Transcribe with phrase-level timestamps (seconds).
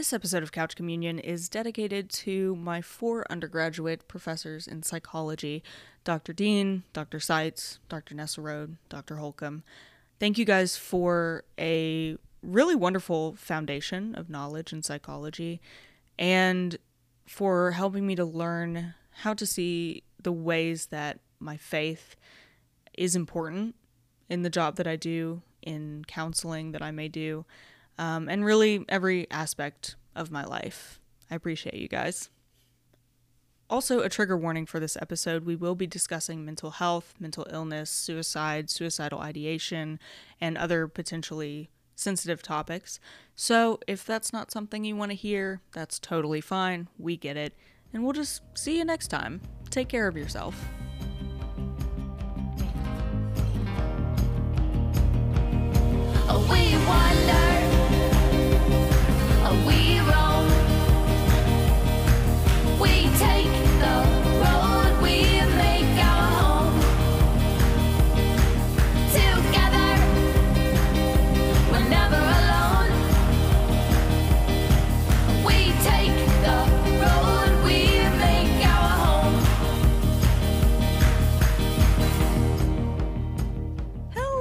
[0.00, 5.62] This episode of Couch Communion is dedicated to my four undergraduate professors in psychology
[6.04, 6.32] Dr.
[6.32, 7.20] Dean, Dr.
[7.20, 8.14] Seitz, Dr.
[8.14, 9.16] Nesselrode, Dr.
[9.16, 9.62] Holcomb.
[10.18, 15.60] Thank you guys for a really wonderful foundation of knowledge in psychology
[16.18, 16.78] and
[17.26, 22.16] for helping me to learn how to see the ways that my faith
[22.94, 23.74] is important
[24.30, 27.44] in the job that I do, in counseling that I may do,
[28.00, 31.00] um, and really every aspect of my life.
[31.30, 32.30] I appreciate you guys.
[33.68, 37.90] Also, a trigger warning for this episode we will be discussing mental health, mental illness,
[37.90, 40.00] suicide, suicidal ideation,
[40.40, 42.98] and other potentially sensitive topics.
[43.36, 46.88] So, if that's not something you want to hear, that's totally fine.
[46.98, 47.54] We get it.
[47.92, 49.42] And we'll just see you next time.
[49.68, 50.56] Take care of yourself.
[56.48, 57.09] We roam,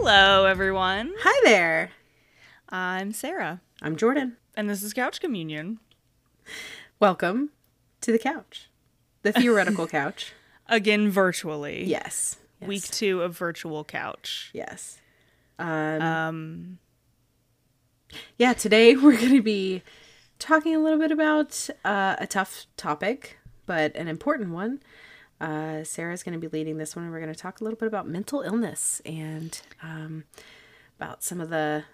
[0.10, 1.14] Hello, everyone.
[1.20, 1.92] Hi there.
[2.70, 4.38] I'm Sarah, I'm Jordan.
[4.56, 5.80] And this is Couch Communion.
[7.00, 7.52] Welcome
[8.02, 8.70] to the couch,
[9.22, 10.34] the theoretical couch.
[10.68, 11.84] Again, virtually.
[11.86, 12.38] Yes.
[12.62, 14.52] Week two of Virtual Couch.
[14.54, 15.00] Yes.
[15.58, 16.80] Um, Um,
[18.38, 19.82] yeah, today we're going to be
[20.40, 24.82] talking a little bit about uh, a tough topic, but an important one.
[25.40, 27.80] Uh, Sarah's going to be leading this one, and we're going to talk a little
[27.80, 30.26] bit about mental illness and um,
[31.00, 31.86] about some of the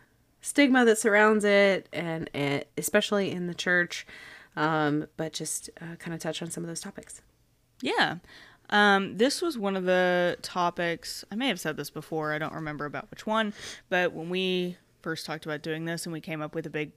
[0.45, 2.29] stigma that surrounds it, and,
[2.77, 4.05] especially in the church,
[4.55, 7.21] um, but just uh, kind of touch on some of those topics.
[7.81, 8.17] yeah.
[8.69, 11.23] Um, this was one of the topics.
[11.31, 12.33] I may have said this before.
[12.33, 13.53] I don't remember about which one.
[13.89, 16.91] But when we first talked about doing this and we came up with a big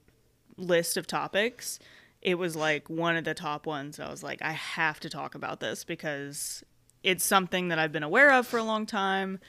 [0.57, 1.77] list of topics,
[2.23, 3.99] it was like one of the top ones.
[3.99, 6.63] I was like, I have to talk about this because
[7.03, 9.39] it's something that I've been aware of for a long time.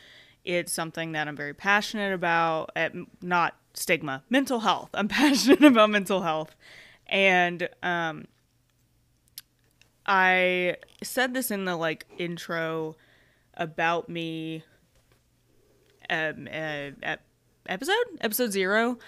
[0.44, 2.70] It's something that I'm very passionate about.
[2.76, 4.90] At, not stigma, mental health.
[4.94, 6.54] I'm passionate about mental health.
[7.06, 8.26] And um,
[10.06, 12.96] I said this in the like intro
[13.54, 14.64] about me
[16.08, 17.16] um, uh,
[17.66, 17.94] episode?
[18.20, 18.98] Episode zero.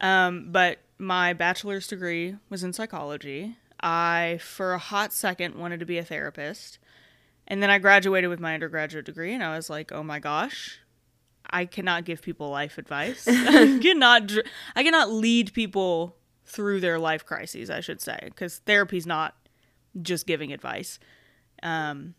[0.00, 3.56] Um, but my bachelor's degree was in psychology.
[3.80, 6.78] I for a hot second wanted to be a therapist.
[7.46, 10.78] And then i graduated with my undergraduate degree and i was like oh my gosh
[11.48, 14.46] i cannot give people life advice i cannot dr-
[14.76, 19.34] i cannot lead people through their life crises i should say because therapy's not
[20.02, 20.98] just giving advice
[21.62, 22.14] um,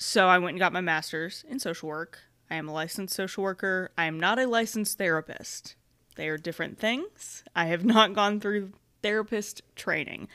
[0.00, 2.18] so I went and got my master's in social work.
[2.50, 3.90] I am a licensed social worker.
[3.96, 5.76] I am not a licensed therapist.
[6.16, 7.44] They are different things.
[7.54, 10.28] I have not gone through therapist training.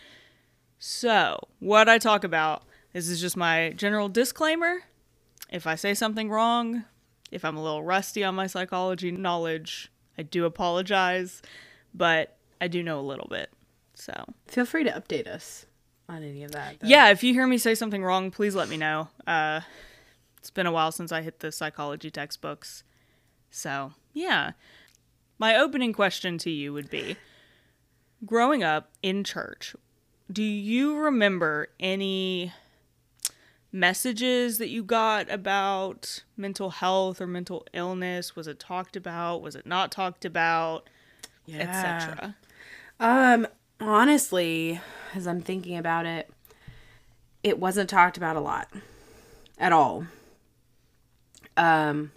[0.78, 2.64] So, what I talk about,
[2.94, 4.84] this is just my general disclaimer.
[5.50, 6.86] If I say something wrong,
[7.36, 11.42] if I'm a little rusty on my psychology knowledge, I do apologize,
[11.94, 13.52] but I do know a little bit.
[13.94, 15.66] So, Feel free to update us
[16.08, 16.80] on any of that.
[16.80, 16.88] though.
[16.88, 19.10] yeah, if you hear me say something wrong, please let me know.
[19.28, 19.62] Uh,
[20.38, 22.84] it's been a while since I hit the psychology textbooks.
[23.52, 24.52] So, yeah.
[25.38, 27.18] My opening question to you would be
[28.26, 29.76] Growing up in church,
[30.32, 32.54] do you remember any
[33.76, 38.36] messages that you got about mental health or mental illness?
[38.36, 39.42] Was it talked about?
[39.42, 40.90] Was it not talked about?
[41.46, 41.60] Yeah.
[41.60, 42.36] Etc.
[43.00, 43.48] Um,
[43.80, 44.80] honestly,
[45.14, 46.30] as I'm thinking about it,
[47.44, 48.70] it wasn't talked about a lot
[49.60, 50.08] at all.
[51.58, 52.12] Um,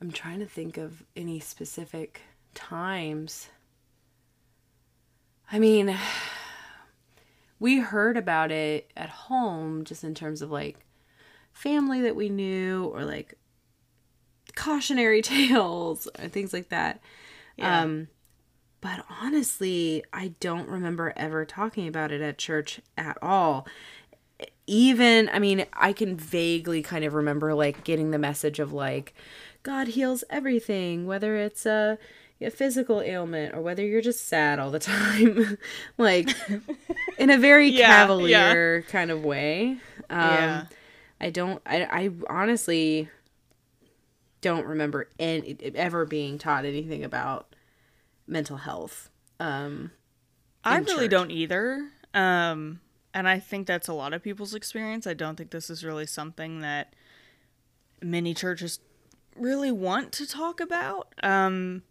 [0.00, 2.22] I'm trying to think of any specific
[2.54, 3.48] times.
[5.50, 5.96] I mean,
[7.62, 10.84] we heard about it at home just in terms of like
[11.52, 13.36] family that we knew or like
[14.56, 17.00] cautionary tales or things like that.
[17.56, 17.82] Yeah.
[17.82, 18.08] Um,
[18.80, 23.64] but honestly, I don't remember ever talking about it at church at all.
[24.66, 29.14] Even, I mean, I can vaguely kind of remember like getting the message of like,
[29.62, 31.96] God heals everything, whether it's a,
[32.44, 35.58] a physical ailment or whether you're just sad all the time.
[35.98, 36.28] like,
[37.18, 39.78] in a very Yeah, cavalier kind of way.
[40.10, 40.64] Um, Yeah.
[41.20, 43.08] I don't, I, I honestly
[44.40, 47.54] don't remember any, ever being taught anything about
[48.26, 49.08] mental health.
[49.38, 49.92] Um,
[50.64, 51.10] I really church.
[51.10, 51.88] don't either.
[52.14, 52.80] Um,
[53.14, 55.06] and I think that's a lot of people's experience.
[55.06, 56.94] I don't think this is really something that
[58.00, 58.80] many churches
[59.36, 61.14] really want to talk about.
[61.22, 61.82] Um,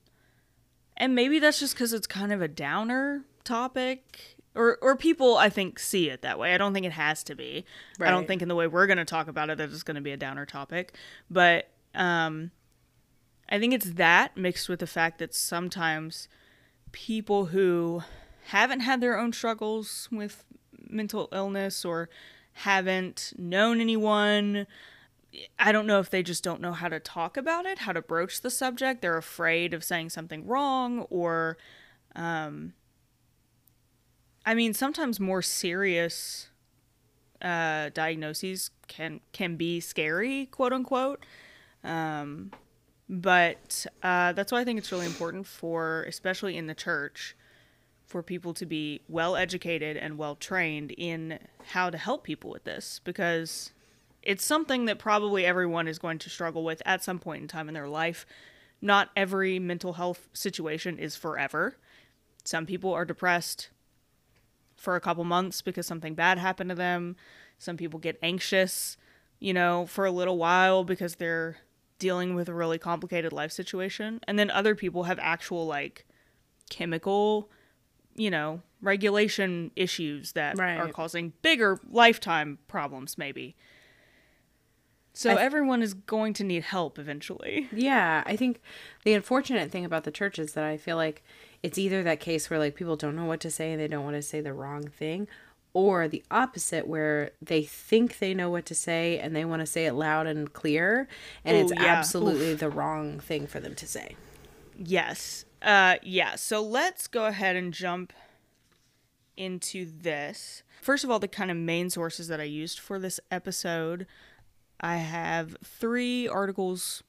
[0.97, 4.37] and maybe that's just because it's kind of a downer topic.
[4.53, 6.53] Or, or people, I think, see it that way.
[6.53, 7.63] I don't think it has to be.
[8.01, 9.95] I don't think in the way we're going to talk about it that it's going
[9.95, 10.93] to be a downer topic.
[11.29, 12.51] But um,
[13.47, 16.27] I think it's that mixed with the fact that sometimes
[16.91, 18.03] people who
[18.47, 20.43] haven't had their own struggles with
[20.89, 22.09] mental illness or
[22.53, 24.67] haven't known anyone
[25.57, 28.01] I don't know if they just don't know how to talk about it, how to
[28.01, 29.01] broach the subject.
[29.01, 31.57] They're afraid of saying something wrong or
[32.15, 32.73] um
[34.45, 36.49] I mean sometimes more serious
[37.41, 41.25] uh diagnoses can can be scary, quote unquote.
[41.83, 42.51] Um
[43.11, 47.35] but uh, that's why I think it's really important for, especially in the church,
[48.05, 51.37] for people to be well educated and well trained in
[51.71, 53.73] how to help people with this because
[54.23, 57.67] it's something that probably everyone is going to struggle with at some point in time
[57.67, 58.25] in their life.
[58.81, 61.77] Not every mental health situation is forever.
[62.43, 63.69] Some people are depressed
[64.75, 67.15] for a couple months because something bad happened to them.
[67.59, 68.97] Some people get anxious,
[69.39, 71.57] you know, for a little while because they're
[71.99, 74.19] dealing with a really complicated life situation.
[74.27, 76.07] And then other people have actual, like,
[76.71, 77.51] chemical,
[78.15, 83.55] you know, regulation issues that are causing bigger lifetime problems, maybe.
[85.13, 87.67] So th- everyone is going to need help eventually.
[87.73, 88.61] Yeah, I think
[89.03, 91.23] the unfortunate thing about the church is that I feel like
[91.61, 94.03] it's either that case where like people don't know what to say and they don't
[94.03, 95.27] want to say the wrong thing,
[95.73, 99.65] or the opposite where they think they know what to say and they want to
[99.65, 101.07] say it loud and clear,
[101.43, 101.85] and it's yeah.
[101.85, 104.15] absolutely the wrong thing for them to say.
[104.77, 105.45] Yes.
[105.61, 108.13] Uh yeah, so let's go ahead and jump
[109.37, 110.63] into this.
[110.81, 114.07] First of all, the kind of main sources that I used for this episode,
[114.81, 117.03] I have three articles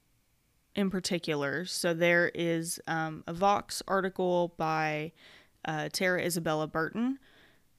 [0.74, 1.64] in particular.
[1.64, 5.12] So there is um, a Vox article by
[5.64, 7.18] uh, Tara Isabella Burton.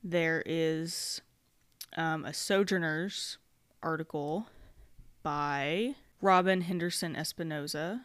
[0.04, 1.22] There is
[1.96, 3.38] um, a Sojourners
[3.82, 4.48] article
[5.22, 8.02] by Robyn Henderson Espinoza.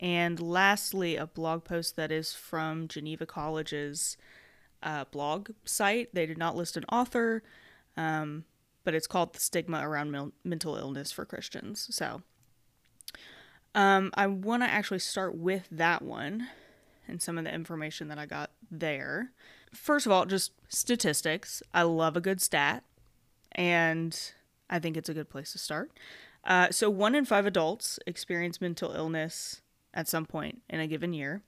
[0.00, 4.16] And lastly, a blog post that is from Geneva College's
[4.82, 6.12] uh, blog site.
[6.12, 7.42] They did not list an author,
[7.96, 8.44] um,
[8.84, 11.88] but it's called The Stigma Around Mil- Mental Illness for Christians.
[11.90, 12.22] So
[13.74, 16.48] um, I want to actually start with that one
[17.08, 19.32] and some of the information that I got there.
[19.72, 21.62] First of all, just statistics.
[21.72, 22.84] I love a good stat,
[23.52, 24.18] and
[24.68, 25.90] I think it's a good place to start.
[26.44, 29.62] Uh, so, one in five adults experience mental illness
[29.94, 31.42] at some point in a given year.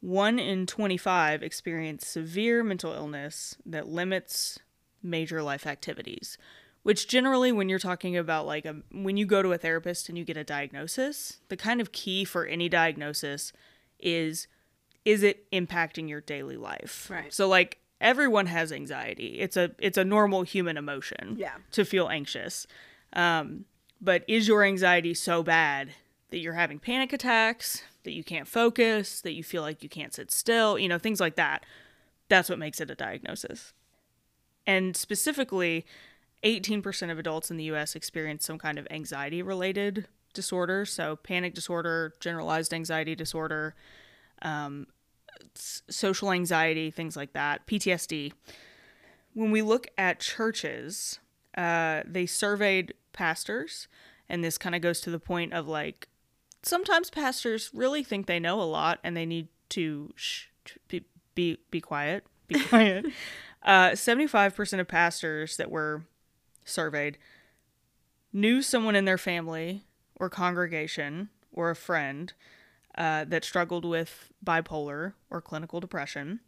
[0.00, 4.58] One in 25 experience severe mental illness that limits
[5.04, 6.38] major life activities,
[6.82, 10.18] which generally, when you're talking about like a, when you go to a therapist and
[10.18, 13.52] you get a diagnosis, the kind of key for any diagnosis
[14.00, 14.46] is
[15.04, 17.08] is it impacting your daily life?
[17.10, 17.32] Right.
[17.32, 19.38] So like everyone has anxiety.
[19.40, 21.54] It's a it's a normal human emotion Yeah.
[21.72, 22.66] to feel anxious.
[23.12, 23.66] Um,
[24.00, 25.92] but is your anxiety so bad
[26.30, 30.12] that you're having panic attacks, that you can't focus, that you feel like you can't
[30.12, 31.64] sit still, you know, things like that?
[32.28, 33.72] That's what makes it a diagnosis.
[34.66, 35.84] And specifically,
[36.44, 40.84] 18% of adults in the US experience some kind of anxiety related disorder.
[40.84, 43.74] So, panic disorder, generalized anxiety disorder,
[44.42, 44.86] um,
[45.56, 48.32] s- social anxiety, things like that, PTSD.
[49.32, 51.18] When we look at churches,
[51.56, 53.88] uh, they surveyed pastors,
[54.28, 56.08] and this kind of goes to the point of like
[56.62, 60.46] sometimes pastors really think they know a lot and they need to shh,
[60.88, 61.04] be,
[61.34, 63.06] be, be quiet, be quiet.
[63.64, 66.04] Uh, 75% of pastors that were
[66.64, 67.18] surveyed
[68.32, 69.84] knew someone in their family
[70.16, 72.32] or congregation or a friend
[72.96, 76.40] uh, that struggled with bipolar or clinical depression.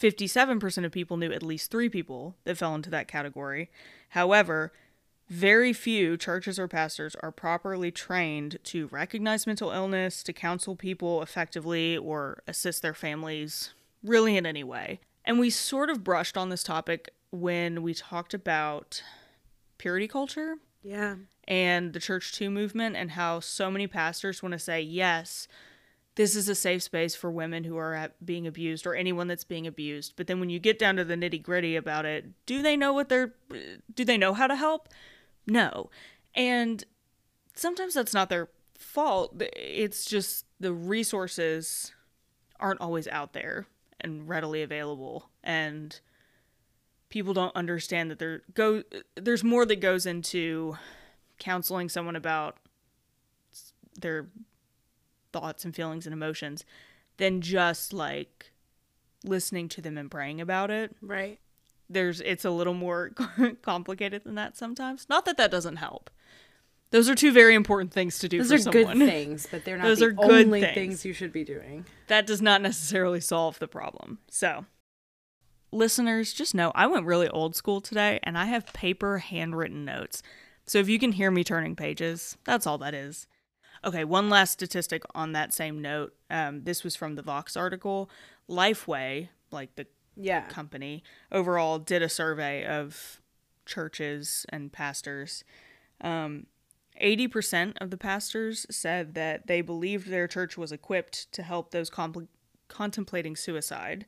[0.00, 3.70] 57% of people knew at least three people that fell into that category.
[4.10, 4.72] However,
[5.28, 11.22] very few churches or pastors are properly trained to recognize mental illness, to counsel people
[11.22, 15.00] effectively, or assist their families really in any way.
[15.24, 19.02] And we sort of brushed on this topic when we talked about
[19.78, 21.16] purity culture Yeah.
[21.48, 25.48] and the Church Too movement and how so many pastors want to say, yes,
[26.16, 29.42] this is a safe space for women who are at being abused or anyone that's
[29.44, 30.12] being abused.
[30.16, 32.92] But then when you get down to the nitty gritty about it, do they know
[32.92, 33.34] what they're,
[33.92, 34.88] do they know how to help?
[35.46, 35.90] No.
[36.34, 36.84] And
[37.54, 39.34] sometimes that's not their fault.
[39.56, 41.92] It's just the resources
[42.60, 43.66] aren't always out there.
[44.04, 45.30] And readily available.
[45.42, 45.98] And
[47.08, 48.82] people don't understand that there go
[49.14, 50.76] there's more that goes into
[51.38, 52.56] counseling someone about
[54.00, 54.26] their
[55.32, 56.64] thoughts and feelings and emotions
[57.16, 58.50] than just like
[59.24, 60.94] listening to them and praying about it.
[61.00, 61.38] Right.
[61.88, 63.12] there's it's a little more
[63.62, 65.06] complicated than that sometimes.
[65.08, 66.10] Not that that doesn't help
[66.94, 69.76] those are two very important things to do Those are someone good things, but they're
[69.76, 70.74] not Those the are good only things.
[70.74, 71.84] things you should be doing.
[72.06, 74.18] that does not necessarily solve the problem.
[74.30, 74.64] So,
[75.72, 80.22] listeners, just know I went really old school today and I have paper handwritten notes.
[80.66, 83.26] So, if you can hear me turning pages, that's all that is.
[83.84, 86.14] Okay, one last statistic on that same note.
[86.30, 88.08] Um, this was from the Vox article.
[88.48, 89.86] Lifeway, like the
[90.16, 90.46] Yeah.
[90.46, 93.20] company, overall did a survey of
[93.66, 95.42] churches and pastors.
[96.00, 96.46] Um,
[97.00, 101.90] 80% of the pastors said that they believed their church was equipped to help those
[101.90, 102.28] compl-
[102.68, 104.06] contemplating suicide.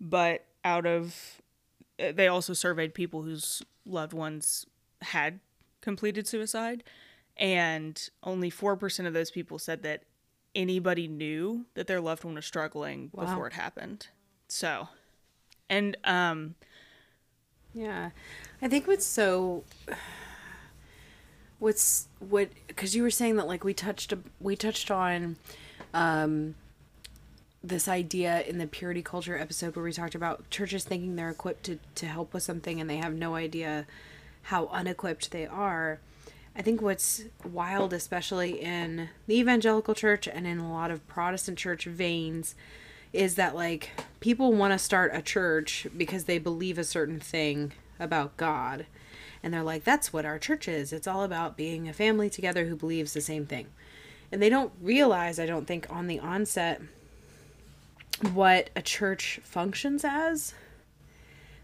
[0.00, 1.40] But out of,
[2.00, 4.66] uh, they also surveyed people whose loved ones
[5.02, 5.40] had
[5.80, 6.82] completed suicide.
[7.36, 10.04] And only 4% of those people said that
[10.54, 13.24] anybody knew that their loved one was struggling Wow.
[13.26, 14.08] before it happened.
[14.48, 14.88] So,
[15.68, 16.54] and um,
[17.74, 18.10] Yeah.
[18.60, 19.64] I think what's so
[21.62, 25.36] what's what cuz you were saying that like we touched we touched on
[25.94, 26.56] um
[27.62, 31.62] this idea in the purity culture episode where we talked about churches thinking they're equipped
[31.62, 33.86] to to help with something and they have no idea
[34.46, 36.00] how unequipped they are.
[36.56, 41.58] I think what's wild especially in the evangelical church and in a lot of Protestant
[41.58, 42.56] church veins
[43.12, 47.72] is that like people want to start a church because they believe a certain thing
[48.00, 48.86] about God.
[49.42, 50.92] And they're like, that's what our church is.
[50.92, 53.66] It's all about being a family together who believes the same thing.
[54.30, 56.80] And they don't realize, I don't think, on the onset,
[58.32, 60.54] what a church functions as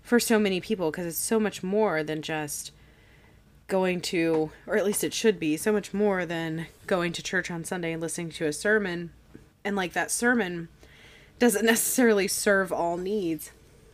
[0.02, 2.73] for so many people because it's so much more than just
[3.68, 7.50] going to, or at least it should be, so much more than going to church
[7.50, 9.11] on Sunday and listening to a sermon.
[9.64, 10.68] And like that sermon
[11.38, 13.52] doesn't necessarily serve all needs.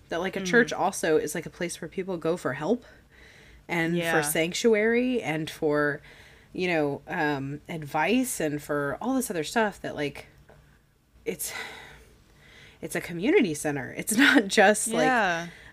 [0.09, 0.47] That like a mm.
[0.47, 2.85] church also is like a place where people go for help
[3.69, 4.13] and Yeah.
[4.13, 6.01] for sanctuary and for
[6.53, 10.27] you know um advice and for all this other stuff that like
[11.25, 11.53] it's
[12.81, 13.95] it's a community center.
[13.97, 15.07] It's not just like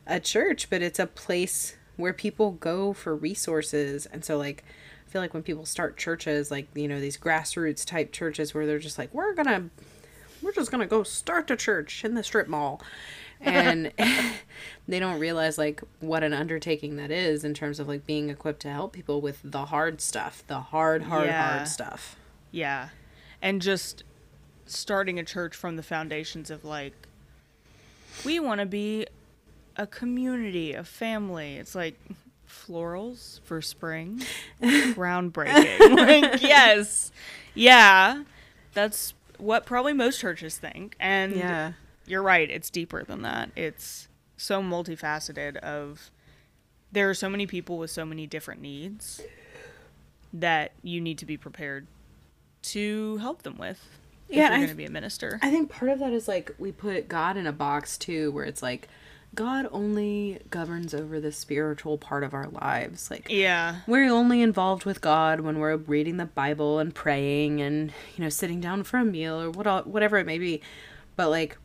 [0.08, 4.06] a church, but it's a place where people go for resources.
[4.06, 4.64] And so, like,
[5.06, 8.66] I feel like when people start churches, like, you know, these grassroots type churches where
[8.66, 9.70] they're just like, we're gonna,
[10.42, 12.82] we're just gonna go start a church in the strip mall.
[13.44, 13.92] And
[14.88, 18.62] they don't realize, like, what an undertaking that is in terms of, like, being equipped
[18.62, 21.56] to help people with the hard stuff, the hard, hard, Yeah.
[21.58, 22.16] hard stuff.
[22.52, 22.90] Yeah.
[23.42, 24.04] And just
[24.66, 26.94] starting a church from the foundations of like,
[28.24, 29.06] we want to be
[29.76, 31.56] a community, a family.
[31.56, 32.00] It's like
[32.48, 34.22] florals for spring.
[34.62, 35.96] Groundbreaking.
[35.96, 37.12] like, yes.
[37.56, 38.24] Yeah.
[38.74, 40.96] That's what probably most churches think.
[41.00, 41.72] And Yeah.
[42.06, 42.50] You're right.
[42.50, 43.52] It's deeper than that.
[43.56, 46.12] It's so multifaceted of
[46.92, 49.22] there are so many people with so many different needs
[50.34, 51.88] that you need to be prepared
[52.62, 53.80] to help them with
[54.30, 55.40] if Yeah, you're going to be a minister.
[55.42, 58.46] I think part of that is like we put God in a box too, where
[58.46, 58.88] it's like
[59.34, 63.10] God only governs over the spiritual part of our lives.
[63.10, 63.78] Like yeah.
[63.88, 68.30] we're only involved with God when we're reading the Bible and praying and you know
[68.30, 70.62] sitting down for a meal or what whatever it may be.
[71.16, 71.58] But like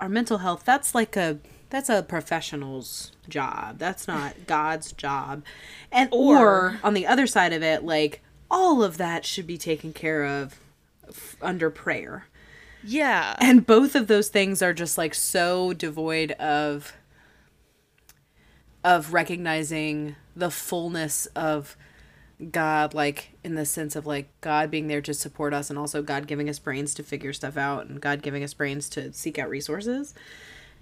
[0.00, 1.38] our mental health, that's like a
[1.70, 3.78] that's a professional's job.
[3.78, 5.44] That's not God's job.
[5.92, 9.58] And or, Or- on the other side of it, like all of that should be
[9.58, 10.58] taken care of
[11.06, 12.26] f- under prayer.
[12.82, 13.36] Yeah.
[13.38, 16.94] And both of those things are just like so devoid of
[18.84, 21.76] of recognizing the fullness of
[22.50, 26.02] God, like in the sense of like God being there to support us and also
[26.02, 29.38] God giving us brains to figure stuff out and God giving us brains to seek
[29.38, 30.14] out resources.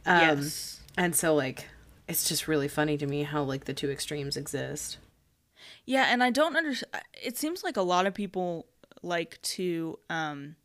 [0.04, 0.80] Um, yes.
[0.98, 1.66] And so like
[2.08, 4.98] it's just really funny to me how like the two extremes exist.
[5.84, 7.02] Yeah, and I don't understand.
[7.14, 8.66] It seems like a lot of people
[9.02, 10.56] like to um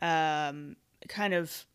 [0.00, 0.76] um
[1.08, 1.66] kind of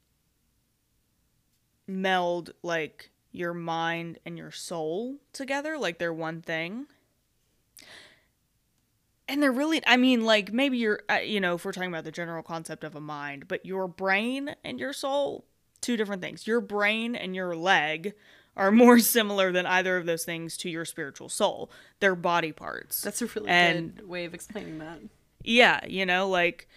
[1.88, 6.88] meld like your mind and your soul together like they're one thing.
[9.27, 12.03] And they're really I mean like maybe you're uh, you know if we're talking about
[12.03, 15.46] the general concept of a mind, but your brain and your soul
[15.82, 16.48] two different things.
[16.48, 18.13] Your brain and your leg
[18.58, 21.70] are more similar than either of those things to your spiritual soul.
[22.00, 23.01] They're body parts.
[23.01, 25.00] That's a really And- good way of explaining that.
[25.44, 26.67] yeah, you know, like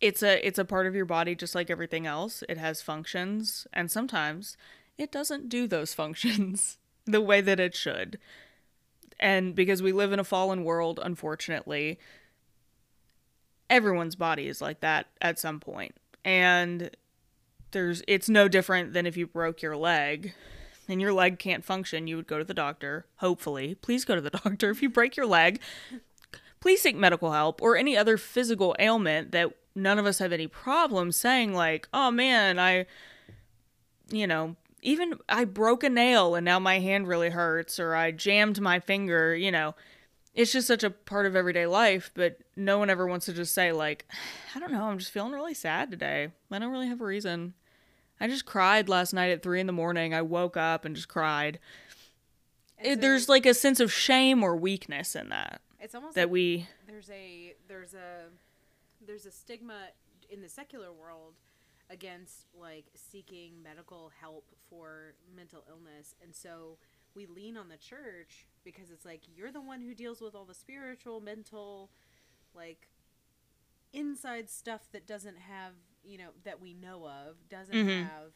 [0.00, 2.42] it's a it's a part of your body just like everything else.
[2.48, 4.56] It has functions and sometimes
[4.96, 8.18] it doesn't do those functions the way that it should.
[9.20, 11.98] And because we live in a fallen world, unfortunately,
[13.68, 15.94] everyone's body is like that at some point.
[16.24, 16.90] And
[17.70, 20.34] there's it's no different than if you broke your leg
[20.88, 23.06] and your leg can't function, you would go to the doctor.
[23.16, 25.60] Hopefully, please go to the doctor if you break your leg.
[26.58, 30.46] Please seek medical help or any other physical ailment that none of us have any
[30.46, 32.86] problem saying like, "Oh man, I
[34.10, 38.10] you know, even I broke a nail and now my hand really hurts or I
[38.10, 39.74] jammed my finger, you know.
[40.34, 43.52] It's just such a part of everyday life, but no one ever wants to just
[43.52, 44.06] say like,
[44.54, 46.28] I don't know, I'm just feeling really sad today.
[46.50, 47.54] I don't really have a reason.
[48.20, 50.14] I just cried last night at three in the morning.
[50.14, 51.58] I woke up and just cried.
[52.82, 56.66] It, there's like a sense of shame or weakness in that It's almost that we
[56.86, 58.28] there's a there's a
[59.06, 59.88] there's a stigma
[60.30, 61.34] in the secular world
[61.90, 66.14] against like seeking medical help for mental illness.
[66.22, 66.78] And so
[67.14, 70.44] we lean on the church because it's like you're the one who deals with all
[70.44, 71.90] the spiritual mental
[72.54, 72.88] like
[73.92, 75.72] inside stuff that doesn't have
[76.04, 78.02] you know that we know of doesn't Mhm.
[78.08, 78.32] have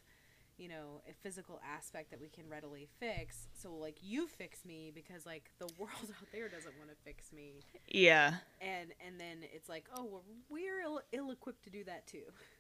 [0.57, 3.49] you know a physical aspect that we can readily fix.
[3.55, 7.33] So like you fix me because like the world out there doesn't want to fix
[7.33, 7.61] me.
[7.89, 8.39] Yeah.
[8.61, 12.25] And and then it's like oh well, we're ill, ill-equipped to do that too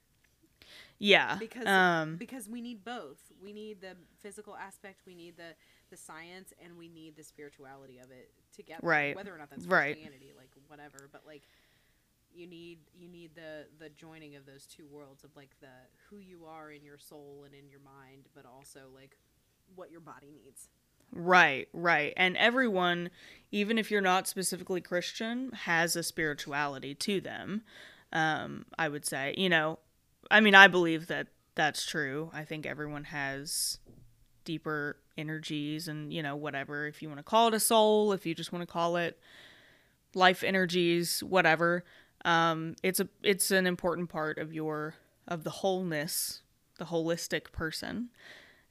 [0.98, 5.54] yeah because um because we need both we need the physical aspect we need the
[5.90, 9.14] the science and we need the spirituality of it together Right.
[9.16, 9.94] whether or not that's Right.
[9.94, 11.42] christianity like whatever but like
[12.34, 15.68] you need you need the the joining of those two worlds of like the
[16.10, 19.16] who you are in your soul and in your mind but also like
[19.74, 20.68] what your body needs
[21.16, 22.12] Right, right.
[22.16, 23.10] And everyone,
[23.52, 27.62] even if you're not specifically Christian, has a spirituality to them.
[28.12, 29.78] Um, I would say, you know,
[30.30, 32.30] I mean, I believe that that's true.
[32.32, 33.78] I think everyone has
[34.44, 36.87] deeper energies and, you know, whatever.
[36.87, 39.18] If you want to call it a soul, if you just want to call it
[40.14, 41.84] life energies, whatever.
[42.24, 44.94] Um, it's a it's an important part of your
[45.28, 46.42] of the wholeness,
[46.78, 48.08] the holistic person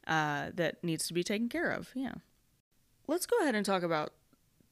[0.08, 1.92] uh, that needs to be taken care of.
[1.94, 2.16] Yeah.
[3.08, 4.14] Let's go ahead and talk about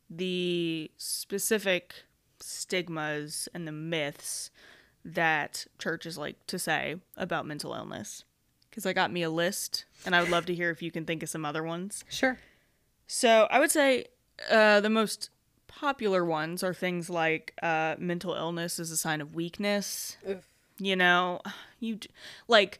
[0.09, 1.93] the specific
[2.39, 4.49] stigmas and the myths
[5.03, 8.23] that churches like to say about mental illness.
[8.69, 11.05] Because I got me a list, and I would love to hear if you can
[11.05, 12.05] think of some other ones.
[12.09, 12.37] sure
[13.05, 14.05] So I would say
[14.49, 15.29] uh, the most
[15.67, 20.15] popular ones are things like uh, mental illness is a sign of weakness.
[20.79, 21.41] You know,
[21.79, 21.99] you
[22.47, 22.79] like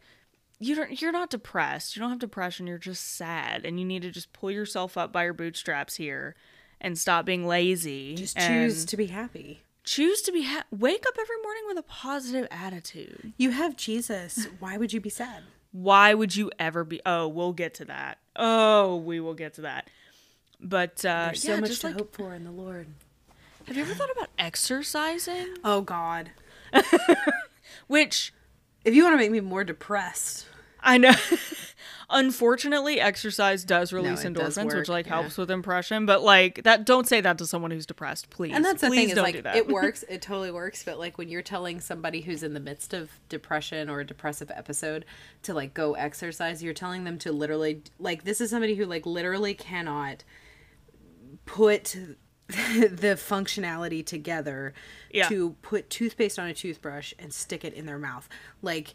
[0.58, 1.94] you don't you're not depressed.
[1.94, 2.66] You don't have depression.
[2.66, 6.34] You're just sad, and you need to just pull yourself up by your bootstraps here
[6.80, 8.14] and stop being lazy.
[8.14, 11.82] just choose to be happy choose to be ha- wake up every morning with a
[11.82, 13.32] positive attitude.
[13.36, 15.42] you have jesus why would you be sad
[15.72, 17.00] Why would you ever be?
[17.06, 18.18] Oh, we'll get to that.
[18.36, 19.88] Oh, we will get to that.
[20.60, 22.88] But uh, There's so yeah, much to like hope for in the Lord.
[23.66, 25.48] Have you ever thought about exercising?
[25.64, 26.30] Oh God!
[27.86, 28.32] Which
[28.84, 30.46] If you want to make me more depressed,
[30.80, 31.12] I know.
[32.14, 35.20] Unfortunately, exercise does release does endorphins, work, which like yeah.
[35.20, 36.04] helps with depression.
[36.04, 38.52] But like that, don't say that to someone who's depressed, please.
[38.54, 40.84] and that's the please thing is like it works, it totally works.
[40.84, 44.50] But like when you're telling somebody who's in the midst of depression or a depressive
[44.54, 45.04] episode
[45.42, 49.06] to like go exercise, you're telling them to literally like this is somebody who like
[49.06, 50.22] literally cannot
[51.46, 51.96] put
[52.48, 54.74] the functionality together
[55.10, 55.28] Yeah.
[55.28, 58.28] to put toothpaste on a toothbrush and stick it in their mouth.
[58.60, 58.94] Like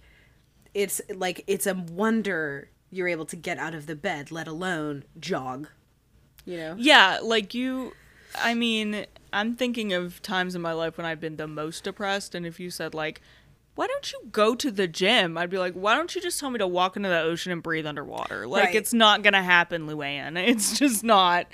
[0.73, 5.03] it's like it's a wonder you're able to get out of the bed, let alone
[5.19, 5.67] jog.
[6.45, 6.75] You know?
[6.77, 7.93] Yeah, like you.
[8.39, 12.33] I mean, I'm thinking of times in my life when I've been the most depressed,
[12.35, 13.21] and if you said like,
[13.75, 16.49] "Why don't you go to the gym?" I'd be like, "Why don't you just tell
[16.49, 18.75] me to walk into the ocean and breathe underwater?" Like Right.
[18.75, 20.37] it's not gonna happen, Luann.
[20.47, 21.47] It's just not.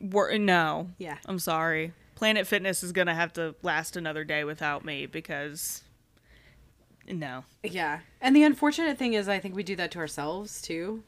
[0.00, 0.90] Wor- no.
[0.98, 1.18] Yeah.
[1.26, 1.92] I'm sorry.
[2.14, 5.82] Planet Fitness is gonna have to last another day without me because.
[7.10, 7.44] No.
[7.62, 8.00] Yeah.
[8.20, 11.02] And the unfortunate thing is, I think we do that to ourselves too.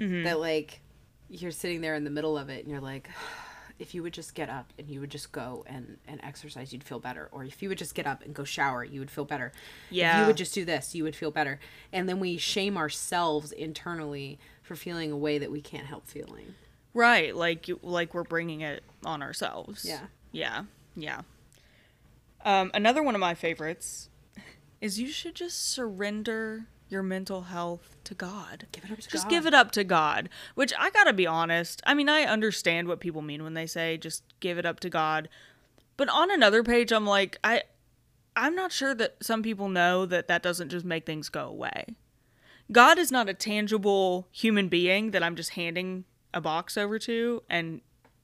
[0.00, 0.24] Mm-hmm.
[0.24, 0.80] That, like,
[1.28, 3.08] you're sitting there in the middle of it and you're like,
[3.78, 6.84] if you would just get up and you would just go and, and exercise, you'd
[6.84, 7.28] feel better.
[7.32, 9.52] Or if you would just get up and go shower, you would feel better.
[9.90, 10.20] If Yeah.
[10.20, 11.58] you would just do this, you would feel better.
[11.92, 16.54] And then we shame ourselves internally for feeling a way that we can't help feeling.
[16.94, 19.84] Right, like you, like we're bringing it on ourselves.
[19.84, 20.02] Yeah.
[20.30, 20.64] Yeah.
[20.94, 21.22] Yeah.
[22.44, 24.08] Um, another one of my favorites
[24.82, 28.66] is you should just surrender your mental health to God.
[28.72, 29.30] Give it up to just God.
[29.30, 30.28] give it up to God.
[30.56, 31.80] Which I gotta be honest.
[31.86, 34.90] I mean, I understand what people mean when they say just give it up to
[34.90, 35.28] God.
[35.96, 37.62] But on another page, I'm like, I
[38.34, 41.86] I'm not sure that some people know that that doesn't just make things go away.
[42.72, 47.42] God is not a tangible human being that I'm just handing a box over to
[47.48, 47.82] and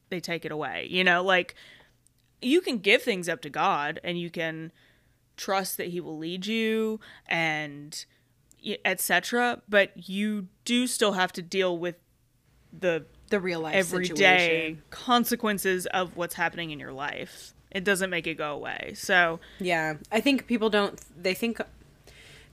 [0.08, 0.88] they take it away.
[0.90, 1.54] You know, like
[2.42, 4.72] you can give things up to God and you can
[5.38, 8.04] trust that he will lead you and
[8.84, 11.94] etc but you do still have to deal with
[12.78, 14.82] the The real life everyday situation.
[14.90, 19.94] consequences of what's happening in your life it doesn't make it go away so Yeah,
[20.10, 20.98] I think people don't.
[21.22, 21.60] They think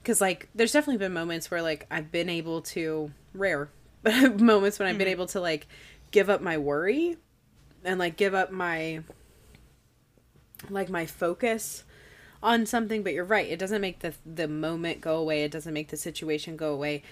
[0.02, 3.68] because like there's definitely been moments where like I've been able to rare
[4.02, 5.12] but moments when I've been mm-hmm.
[5.12, 5.66] able to like
[6.10, 7.16] give up my worry
[7.84, 9.02] and like give up my
[10.70, 11.84] like my focus
[12.46, 13.50] on something but you're right.
[13.50, 15.42] It doesn't make the the moment go away.
[15.42, 17.02] It doesn't make the situation go away.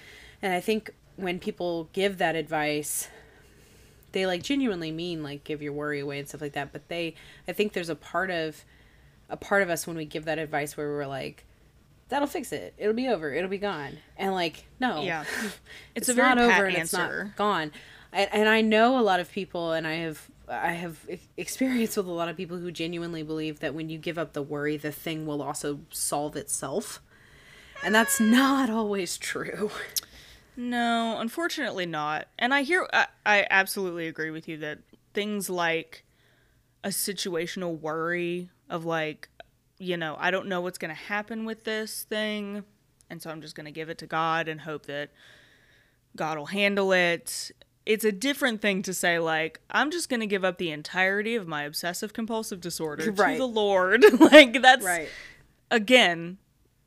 [0.40, 3.08] And i think when people give that advice
[4.12, 6.72] they like genuinely mean like give your worry away and stuff like that.
[6.72, 7.14] But they
[7.48, 8.64] i think there's a part of
[9.28, 11.44] a part of us when we give that advice where we're like
[12.08, 12.74] that'll fix it.
[12.78, 13.32] It'll be over.
[13.32, 13.98] It'll be gone.
[14.16, 15.02] And like no.
[15.02, 15.24] Yeah.
[15.96, 17.72] It's, it's, a not over and answer it's not gone.
[18.12, 22.06] And, and i know a lot of people and i have i have experience with
[22.06, 24.92] a lot of people who genuinely believe that when you give up the worry the
[24.92, 27.00] thing will also solve itself
[27.84, 29.70] and that's not always true
[30.56, 32.28] No, unfortunately not.
[32.38, 34.78] And I hear, I, I absolutely agree with you that
[35.12, 36.04] things like
[36.82, 39.28] a situational worry of like,
[39.78, 42.64] you know, I don't know what's going to happen with this thing.
[43.10, 45.10] And so I'm just going to give it to God and hope that
[46.14, 47.50] God will handle it.
[47.86, 51.34] It's a different thing to say, like, I'm just going to give up the entirety
[51.34, 53.32] of my obsessive compulsive disorder Right.
[53.32, 54.04] to the Lord.
[54.20, 55.08] like, that's, right
[55.70, 56.38] again,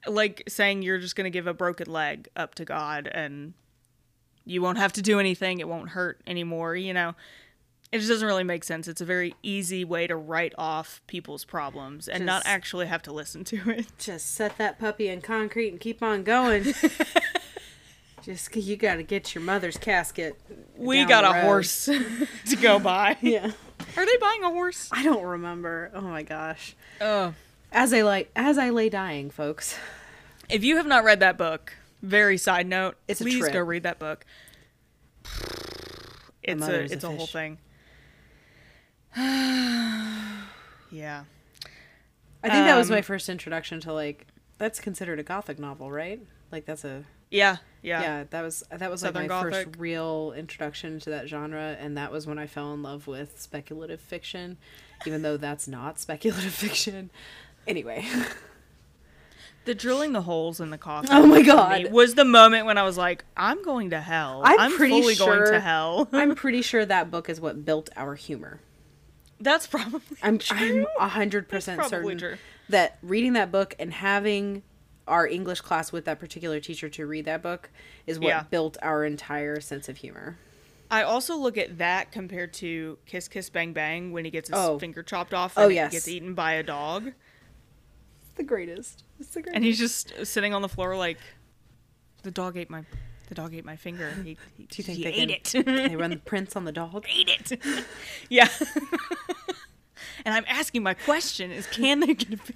[0.08, 3.54] like saying you're just going to give a broken leg up to God and
[4.46, 7.14] you won't have to do anything, it won't hurt anymore, you know.
[7.92, 8.88] It just doesn't really make sense.
[8.88, 13.14] It's a very easy way to write off people's problems and not actually have to
[13.14, 13.88] listen to it.
[13.98, 16.64] just set that puppy in concrete and keep on going
[18.24, 20.38] just because you got to get your mother's casket
[20.78, 21.42] We got a road.
[21.44, 23.18] horse to go by.
[23.22, 23.52] yeah
[23.96, 24.90] Are they buying a horse?
[24.92, 27.34] i don't remember oh my gosh Oh.
[27.72, 29.78] as i like as i lay dying folks
[30.50, 34.00] If you have not read that book, very side note, It's please go read that
[34.00, 34.26] book.
[36.42, 37.58] It's a mother a it's a, whole thing.
[39.18, 41.24] yeah.
[42.44, 45.92] I think that was Um, my first introduction to like that's considered a gothic novel,
[45.92, 46.22] right?
[46.52, 48.02] Like that's a Yeah, yeah.
[48.02, 49.54] yeah, that was that was like my Gothic.
[49.54, 53.40] first real introduction to that genre and that was when I fell in love with
[53.42, 54.58] speculative fiction,
[55.06, 57.10] even though that's not speculative fiction.
[57.68, 58.06] Anyway,
[59.68, 61.10] The drilling the holes in the coffin.
[61.12, 61.92] Oh my God.
[61.92, 64.42] was the moment when I was like, I'm going to hell.
[64.46, 66.08] I'm pretty fully going sure- to hell.
[66.14, 68.62] I'm pretty sure that book is what built our humor.
[69.42, 70.88] That's probably I'm true.
[70.98, 72.38] I'm a hundred percent certain true.
[72.70, 74.64] that reading that book and having
[75.08, 77.70] our English class with that particular teacher to read that book
[78.06, 78.44] is what Yeah.
[78.44, 80.38] built our entire sense of humor.
[80.90, 84.58] I also look at that compared to Kiss Kiss Bang Bang when he gets his
[84.58, 84.80] Oh.
[84.80, 85.92] finger chopped off Oh, and yes.
[85.92, 87.08] he gets eaten by a dog.
[87.08, 89.04] It's the greatest.
[89.20, 89.56] It's the greatest.
[89.56, 91.18] And he's just sitting on the floor like
[92.24, 92.84] the dog ate my
[93.28, 94.10] the dog ate my finger.
[94.24, 95.66] He, he, Do you think he they ate can, it.
[95.66, 97.06] can they run the prints on the dog?
[97.10, 97.62] ate it.
[98.30, 98.48] yeah.
[100.26, 102.54] and I'm asking my question is can they get a fi-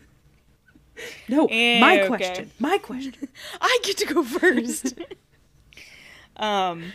[1.29, 2.07] No, Eh, my okay.
[2.07, 2.51] question.
[2.59, 3.27] My question.
[3.61, 4.93] I get to go first.
[6.37, 6.91] um,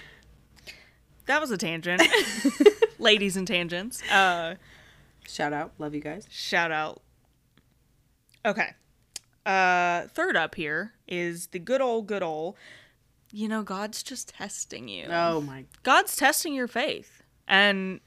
[1.27, 2.03] that was a tangent.
[2.99, 4.03] Ladies and tangents.
[4.11, 4.55] Uh,
[5.29, 5.73] Shout out.
[5.79, 6.27] Love you guys.
[6.31, 7.03] shout out.
[8.45, 8.69] Okay.
[9.45, 12.55] Uh, third up here is the good old, good old.
[13.33, 15.07] You know, God's just testing you.
[15.11, 15.65] Oh my.
[15.83, 17.23] God's testing your faith.
[17.49, 18.01] And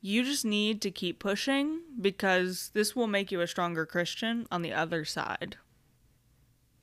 [0.00, 4.62] you just need to keep pushing because this will make you a stronger Christian on
[4.62, 5.56] the other side.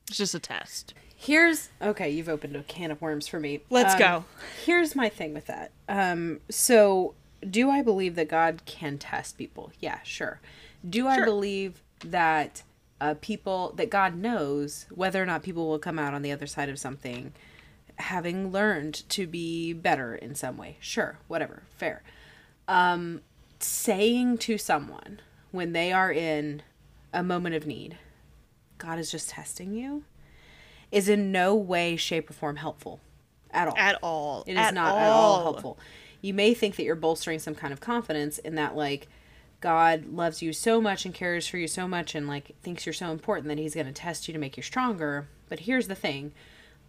[0.07, 0.93] It's just a test.
[1.15, 2.09] Here's okay.
[2.09, 3.61] You've opened a can of worms for me.
[3.69, 4.25] Let's Um, go.
[4.65, 5.71] Here's my thing with that.
[5.89, 7.15] Um, so
[7.47, 9.71] do I believe that God can test people?
[9.79, 10.39] Yeah, sure.
[10.87, 12.61] Do I believe that
[13.01, 16.47] uh, people that God knows whether or not people will come out on the other
[16.47, 17.33] side of something,
[17.97, 20.77] having learned to be better in some way?
[20.79, 22.03] Sure, whatever, fair.
[22.67, 23.21] Um,
[23.59, 26.61] saying to someone when they are in
[27.13, 27.97] a moment of need,
[28.77, 30.03] God is just testing you,
[30.91, 32.99] is in no way, shape, or form helpful
[33.51, 33.77] at all.
[33.77, 34.43] At all.
[34.45, 35.79] It is not at all helpful.
[36.21, 39.07] You may think that you're bolstering some kind of confidence in that, like,
[39.61, 42.93] God loves you so much and cares for you so much and, like, thinks you're
[42.93, 45.27] so important that he's going to test you to make you stronger.
[45.49, 46.33] But here's the thing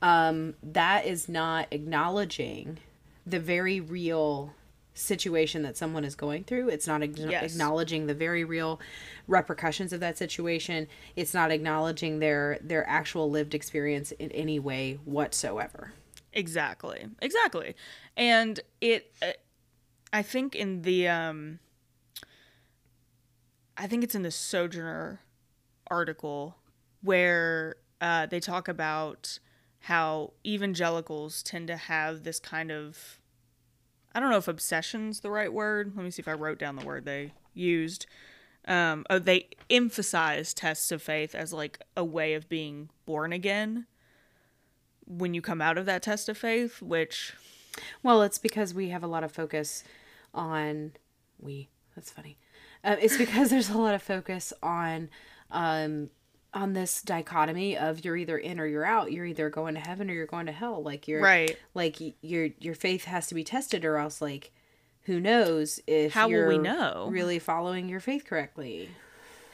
[0.02, 2.78] um, that is not acknowledging
[3.26, 4.54] the very real
[4.98, 6.68] situation that someone is going through.
[6.68, 7.52] It's not acknow- Yes.
[7.52, 8.80] acknowledging the very real
[9.26, 10.88] repercussions of that situation.
[11.16, 15.92] It's not acknowledging their their actual lived experience in any way whatsoever.
[16.32, 17.06] Exactly.
[17.22, 17.74] Exactly.
[18.16, 19.32] And it uh,
[20.12, 21.58] I think in the um
[23.76, 25.20] I think it's in the Sojourner
[25.90, 26.56] article
[27.02, 29.38] where uh they talk about
[29.82, 33.20] how evangelicals tend to have this kind of
[34.14, 35.92] I don't know if obsession's the right word.
[35.94, 38.06] Let me see if I wrote down the word they used.
[38.66, 43.86] Um, oh, they emphasize tests of faith as like a way of being born again
[45.06, 47.34] when you come out of that test of faith, which
[48.02, 49.84] Well, it's because we have a lot of focus
[50.34, 50.92] on
[51.38, 51.68] we.
[51.94, 52.38] That's funny.
[52.84, 55.08] Uh, it's because there's a lot of focus on
[55.50, 56.10] um
[56.54, 59.12] on this dichotomy of you're either in or you're out.
[59.12, 60.82] You're either going to heaven or you're going to hell.
[60.82, 61.56] Like you're Right.
[61.74, 64.50] Like your your faith has to be tested, or else like
[65.02, 67.08] who knows if How will you're we know?
[67.10, 68.90] really following your faith correctly.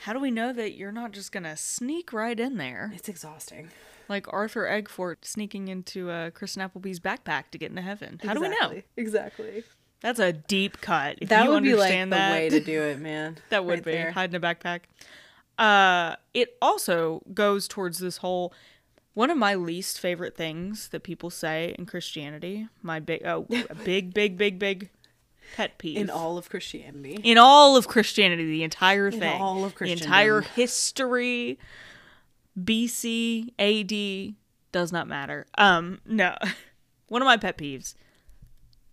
[0.02, 3.70] how do we know that you're not just gonna sneak right in there It's exhausting.
[4.08, 8.40] like Arthur Eggfort sneaking into uh, Kristen Appleby's backpack to get into heaven How do
[8.40, 8.56] we know?
[8.72, 8.84] Exactly.
[8.96, 9.64] Exactly.
[10.00, 11.18] That's a deep cut.
[11.22, 13.38] If That you would be like understand the way to do it, man.
[13.48, 14.10] that would Right be there.
[14.10, 14.80] hide in a backpack.
[15.58, 18.52] Uh, it also goes towards this whole.
[19.14, 23.74] One of my least favorite things that people say in Christianity, my big, oh, a
[23.76, 24.90] big, big, big, big
[25.54, 27.20] pet peeve in all of Christianity.
[27.22, 31.58] in all of Christianity, the entire thing, all of the entire history,
[32.60, 34.34] BC, AD
[34.72, 35.46] does not matter.
[35.56, 36.34] Um, no,
[37.08, 37.94] one of my pet peeves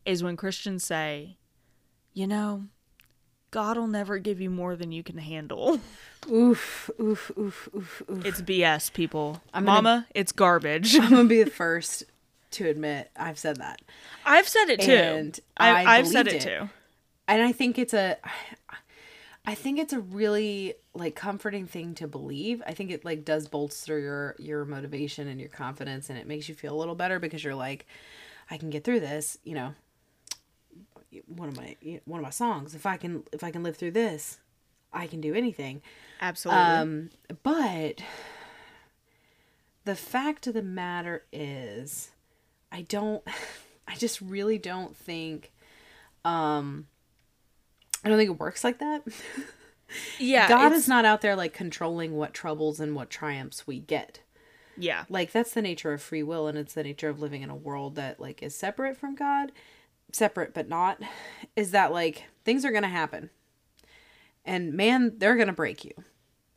[0.05, 1.37] is when Christians say,
[2.13, 2.65] you know,
[3.51, 5.79] God will never give you more than you can handle.
[6.31, 8.25] Oof, oof, oof, oof, oof.
[8.25, 9.41] It's BS, people.
[9.53, 10.95] I'm gonna- Mama, it's garbage.
[10.97, 12.03] I'm gonna be the first
[12.51, 13.81] to admit I've said that.
[14.25, 14.91] I've said it too.
[14.91, 16.41] And I I've said it, it.
[16.41, 16.69] too.
[17.27, 18.17] and I think it's a
[19.45, 22.61] I think it's a really like comforting thing to believe.
[22.67, 26.47] I think it like does bolster your your motivation and your confidence and it makes
[26.47, 27.85] you feel a little better because you're like
[28.49, 29.73] I can get through this, you know.
[31.27, 33.91] One of my one of my songs, if I can if I can live through
[33.91, 34.39] this,
[34.93, 35.81] I can do anything.
[36.21, 36.61] Absolutely.
[36.61, 37.09] Um
[37.43, 38.01] but
[39.83, 42.11] the fact of the matter is
[42.71, 43.23] I don't
[43.87, 45.51] I just really don't think
[46.23, 46.87] um
[48.03, 49.03] I don't think it works like that.
[50.19, 50.47] yeah.
[50.47, 54.21] God is not out there like controlling what troubles and what triumphs we get.
[54.77, 55.05] Yeah.
[55.09, 57.55] Like that's the nature of free will and it's the nature of living in a
[57.55, 59.51] world that like is separate from God,
[60.15, 60.99] separate but not
[61.55, 63.29] is that like things are going to happen.
[64.45, 65.91] And man, they're going to break you.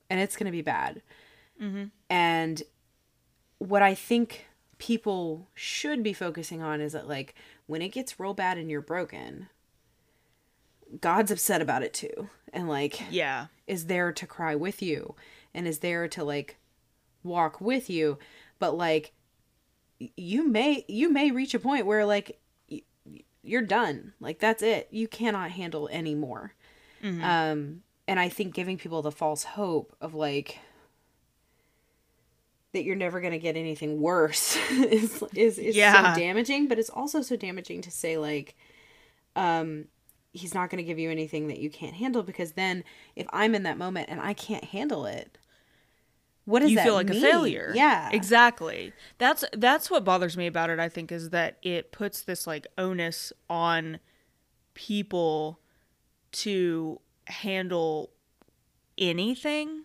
[0.08, 1.02] And it's going to be bad.
[1.60, 1.84] Mm-hmm.
[2.08, 2.62] And
[3.58, 4.46] what I think
[4.78, 7.34] people should be focusing on is that like
[7.66, 9.48] when it gets real bad and you're broken,
[11.00, 12.28] God's upset about it too.
[12.52, 13.46] And like Yeah.
[13.66, 15.14] is there to cry with you
[15.52, 16.56] and is there to like
[17.22, 18.18] walk with you
[18.58, 19.12] but like
[19.98, 22.38] you may you may reach a point where like
[23.44, 24.14] you're done.
[24.20, 24.88] Like that's it.
[24.90, 26.54] You cannot handle anymore.
[27.02, 30.58] Um and i think giving people the false hope of like
[32.72, 36.12] that you're never going to get anything worse is is, is Yeah.
[36.14, 38.54] so damaging but it's also so damaging to say like
[39.36, 39.86] um
[40.32, 42.84] he's not going to give you anything that you can't handle because then
[43.16, 45.38] if i'm in that moment and i can't handle it
[46.44, 47.18] what does you feel like mean?
[47.18, 47.72] a failure.
[47.74, 48.92] yeah Exactly.
[49.18, 52.66] That's that's what bothers me about it, I think, is that it puts this like
[52.76, 53.98] onus on
[54.74, 55.60] people
[56.32, 58.10] to handle
[58.98, 59.84] anything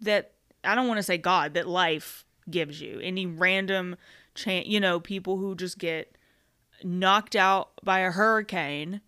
[0.00, 0.32] that
[0.64, 3.00] I don't want to say God, that life gives you.
[3.00, 3.96] Any random
[4.34, 6.16] chance you know, people who just get
[6.84, 9.00] knocked out by a hurricane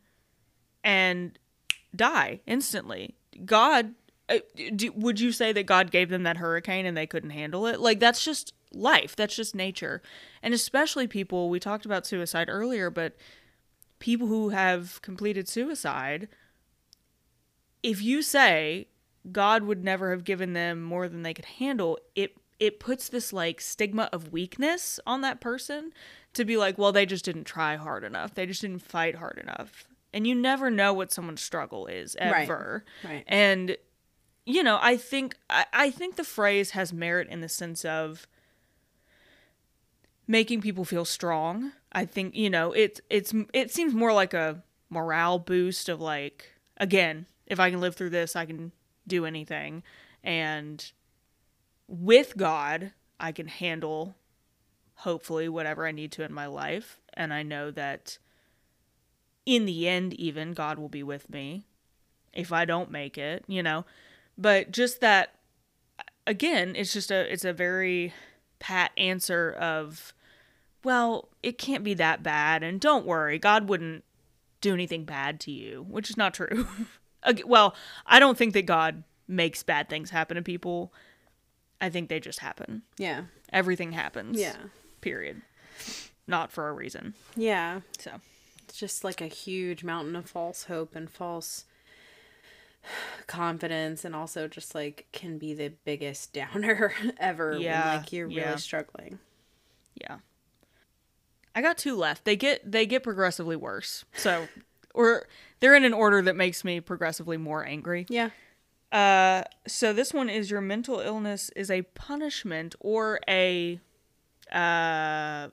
[0.82, 1.38] and
[1.94, 3.16] die instantly.
[3.44, 3.94] God,
[4.28, 4.38] Uh,
[4.76, 7.80] do, would you say that God gave them that hurricane and they couldn't handle it?
[7.80, 9.16] Like that's just life.
[9.16, 10.02] That's just nature.
[10.42, 13.16] And especially people, we talked about suicide earlier, but
[13.98, 16.28] people who have completed suicide,
[17.82, 18.88] if you say
[19.30, 23.32] God would never have given them more than they could handle, it it puts this
[23.32, 25.92] like stigma of weakness on that person
[26.34, 28.34] to be like, well, they just didn't try hard enough.
[28.34, 29.86] They just didn't fight hard enough.
[30.12, 32.42] And you never know what someone's struggle is Right.
[32.42, 32.84] ever.
[33.04, 33.24] Right.
[33.28, 33.76] And
[34.48, 38.26] you know, I think I, I think the phrase has merit in the sense of
[40.26, 41.72] making people feel strong.
[41.92, 46.54] I think, you know, it's it's it seems more like a morale boost of like
[46.78, 48.72] again, if I can live through this, I can
[49.06, 49.82] do anything.
[50.24, 50.92] And
[51.86, 54.16] with God, I can handle
[54.94, 57.00] hopefully whatever I need to in my life.
[57.12, 58.16] And I know that
[59.44, 61.66] in the end, even God will be with me
[62.32, 63.84] if I don't make it, you know.
[64.38, 65.34] But just that,
[66.26, 68.14] again, it's just a it's a very
[68.60, 70.14] pat answer of,
[70.84, 74.04] well, it can't be that bad, and don't worry, God wouldn't
[74.60, 76.66] do anything bad to you, which is not true.
[77.44, 77.74] Well,
[78.06, 80.94] I don't think that God makes bad things happen to people.
[81.80, 82.82] I think they just happen.
[82.96, 83.24] Yeah.
[83.52, 84.38] Everything happens.
[84.40, 84.56] Yeah.
[85.00, 85.42] Period.
[86.28, 87.14] Not for a reason.
[87.36, 87.80] Yeah.
[87.98, 88.12] So,
[88.62, 91.64] It's just like a huge mountain of false hope and false
[93.26, 98.28] confidence and also just like can be the biggest downer ever Yeah, when like you're
[98.28, 98.46] yeah.
[98.48, 99.18] really struggling.
[99.94, 100.18] yeah.
[101.54, 102.24] I got two left.
[102.24, 104.04] They get they get progressively worse.
[104.14, 104.46] So,
[104.94, 105.26] or
[105.60, 108.06] they're in an order that makes me progressively more angry.
[108.08, 108.30] Yeah.
[108.92, 113.80] Uh, so this one is your mental illness is a punishment or a
[114.52, 115.48] uh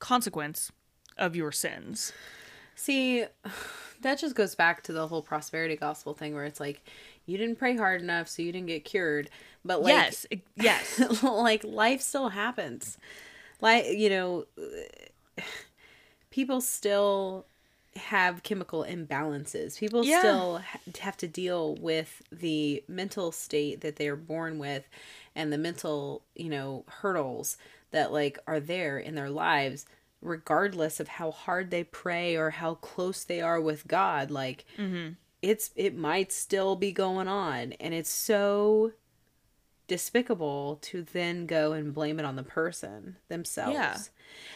[0.00, 0.72] consequence
[1.16, 2.12] of your sins.
[2.82, 3.24] See,
[4.00, 6.82] that just goes back to the whole prosperity gospel thing where it's like
[7.26, 9.30] you didn't pray hard enough so you didn't get cured.
[9.64, 11.22] But like yes, yes.
[11.22, 12.98] like life still happens.
[13.60, 14.46] Like, you know,
[16.30, 17.46] people still
[17.94, 19.78] have chemical imbalances.
[19.78, 20.18] People Yeah.
[20.18, 24.88] still ha- have to deal with the mental state that they are born with
[25.36, 27.56] and the mental, you know, hurdles
[27.92, 29.86] that like are there in their lives
[30.22, 34.30] regardless of how hard they pray or how close they are with God.
[34.30, 35.14] Like mm-hmm.
[35.42, 38.92] it's it might still be going on and it's so
[39.88, 43.74] despicable to then go and blame it on the person themselves.
[43.74, 43.98] Yeah.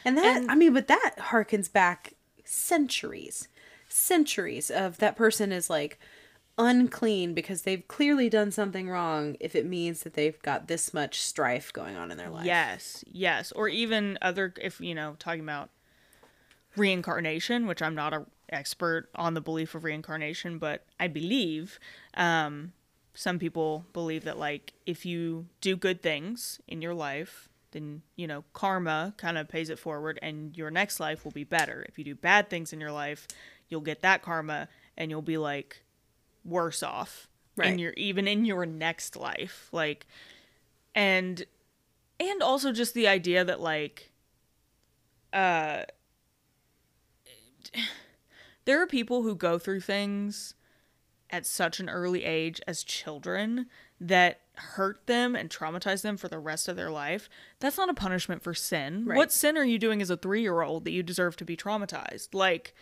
[0.05, 3.49] And that And- I mean, but that harkens back centuries.
[3.89, 5.99] Centuries of that person is like
[6.59, 11.21] unclean because they've clearly done something wrong if it means that they've got this much
[11.21, 12.47] strife going on in their life.
[12.47, 15.71] Yes, yes, or even other if you know talking about
[16.77, 21.79] reincarnation, which I'm not a expert on the belief of reincarnation, but I believe
[22.15, 22.73] um
[23.15, 28.27] some people believe that like if you do good things in your life, then you
[28.27, 31.85] know karma kind of pays it forward and your next life will be better.
[31.89, 33.27] If you do bad things in your life,
[33.69, 35.83] you'll get that karma and you'll be like
[36.47, 37.29] worse off
[37.59, 37.79] in Right.
[37.79, 39.69] your even in your next life.
[39.73, 40.07] Like
[40.95, 41.45] and
[42.21, 44.11] and also just the idea that like
[45.33, 45.83] uh
[48.65, 50.55] there are people who go through things
[51.31, 53.67] at such an early age as children
[54.01, 57.29] that hurt them and traumatize them for the rest of their life
[57.61, 59.17] that's not a punishment for sin Right.
[59.17, 62.75] what sin are you doing as a 3-year-old that you deserve to be traumatized like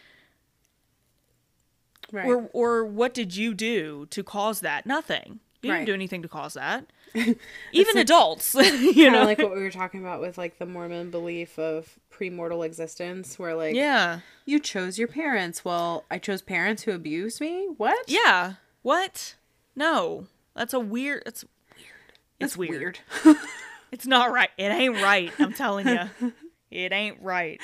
[2.12, 2.26] Right.
[2.26, 5.78] or or what did you do to cause that nothing you Right.
[5.78, 6.86] didn't do anything to cause that
[7.72, 11.58] even adults you know, like what we were talking about with like the Mormon belief
[11.58, 15.64] of premortal existence, where like yeah you chose your parents.
[15.64, 17.68] Well, I chose parents who abused me.
[17.76, 18.04] What?
[18.08, 18.54] Yeah.
[18.82, 19.36] What?
[19.76, 20.26] No.
[20.54, 21.22] That's a weird.
[21.24, 21.44] It's
[21.76, 22.18] weird.
[22.40, 22.98] It's That's weird.
[23.24, 23.38] weird.
[23.92, 24.50] It's not right.
[24.58, 25.32] It ain't right.
[25.38, 26.32] I'm telling you.
[26.68, 27.60] It ain't right.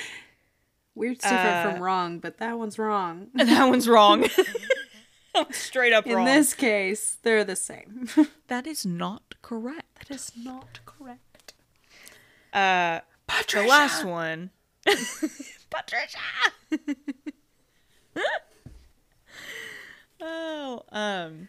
[0.94, 3.28] Weird's different Uh, from wrong, but that one's wrong.
[3.34, 4.26] That one's wrong.
[5.50, 6.24] Straight up In wrong.
[6.26, 8.08] this case, they're the same.
[8.48, 10.08] that is not correct.
[10.08, 11.54] that is not correct.
[12.52, 13.62] Uh, Patricia.
[13.62, 14.50] the last one.
[15.70, 16.18] Patricia.
[20.20, 21.48] oh, um,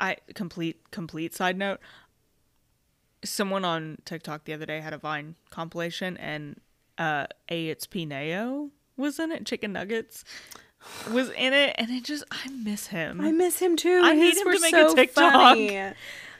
[0.00, 1.78] I complete complete side note.
[3.24, 6.60] Someone on TikTok the other day had a Vine compilation, and
[6.98, 9.46] uh, a it's Pineo was in it.
[9.46, 10.24] Chicken nuggets
[11.10, 13.20] was in it, and it just I miss him.
[13.20, 14.00] I miss him too.
[14.02, 15.32] I need him were to make so a TikTok.
[15.32, 15.92] funny.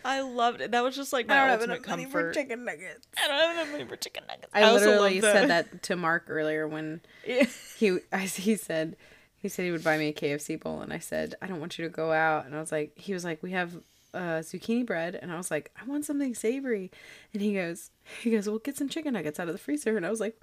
[0.04, 0.70] I loved it.
[0.70, 2.00] That was just like my I don't ultimate have enough comfort.
[2.00, 3.06] Money for chicken nuggets.
[3.22, 4.48] I don't have enough money for chicken nuggets.
[4.54, 7.44] I, also literally love said that to Mark earlier when Yeah.
[7.76, 8.96] he I, he said
[9.36, 11.78] he said he would buy me a KFC bowl and I said I don't want
[11.78, 13.76] you to go out and I was like he was like we have
[14.14, 16.90] uh, zucchini bread and I was like I want something savory.
[17.32, 17.90] And he goes
[18.20, 19.96] he goes well get some chicken nuggets out of the freezer.
[19.96, 20.40] And I was like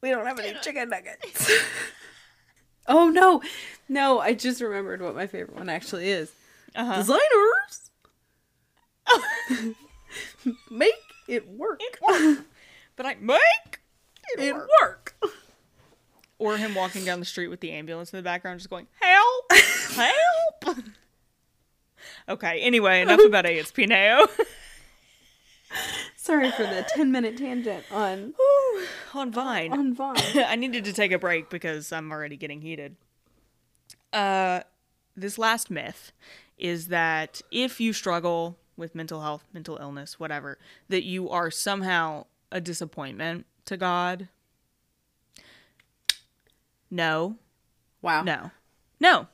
[0.00, 1.50] we don't have any chicken nuggets.
[2.88, 3.42] Oh no.
[3.88, 6.30] No I just remembered what my favorite one actually is.
[6.76, 6.96] Uh-huh.
[6.98, 7.90] designers.
[10.70, 10.94] Make
[11.28, 11.80] it work.
[12.96, 13.80] But I make
[14.38, 15.16] it work.
[16.38, 19.52] Or him walking down the street with the ambulance in the background, just going help,
[19.94, 20.76] help.
[22.28, 22.60] Okay.
[22.60, 23.58] Anyway, enough about A.
[23.58, 24.26] It's Pineo
[26.26, 28.34] sorry for the 10 minute tangent on
[29.14, 29.72] on Vine.
[29.72, 32.96] on Vine I needed to take a break because I'm already getting heated.
[34.12, 34.60] Uh,
[35.16, 36.12] this last myth
[36.58, 40.58] is that if you struggle with mental health, mental illness, whatever,
[40.88, 44.28] that you are somehow a disappointment to God.
[46.90, 47.36] No.
[48.02, 48.22] Wow.
[48.22, 48.50] No.
[49.00, 49.28] No.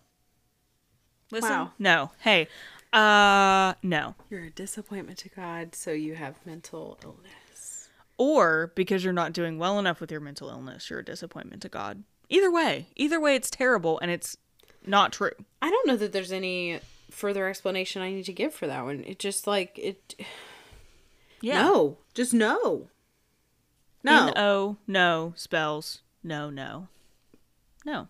[1.31, 1.51] Listen.
[1.51, 1.73] Wow.
[1.79, 2.11] No.
[2.21, 2.49] Hey.
[2.93, 4.15] Uh no.
[4.29, 7.89] You're a disappointment to God, so you have mental illness.
[8.19, 11.69] Or because you're not doing well enough with your mental illness, you're a disappointment to
[11.69, 12.05] God.
[12.29, 12.87] Either way.
[12.97, 14.37] Either way it's terrible and it's
[14.87, 15.33] not true.
[15.61, 16.81] I don't know that there's any
[17.11, 19.05] further explanation I need to give for that one.
[19.07, 20.15] It just like it
[21.41, 21.63] Yeah.
[21.63, 21.99] No.
[22.15, 22.89] Just no.
[24.05, 24.29] No.
[24.29, 26.89] N O no spells no no.
[27.85, 28.09] No.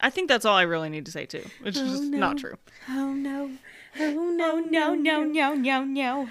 [0.00, 1.44] I think that's all I really need to say too.
[1.64, 2.56] It's just not true.
[2.88, 3.50] oh no.
[3.98, 4.60] Oh no.
[4.60, 6.28] no, no, no, no, no.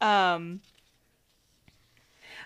[0.06, 0.60] um,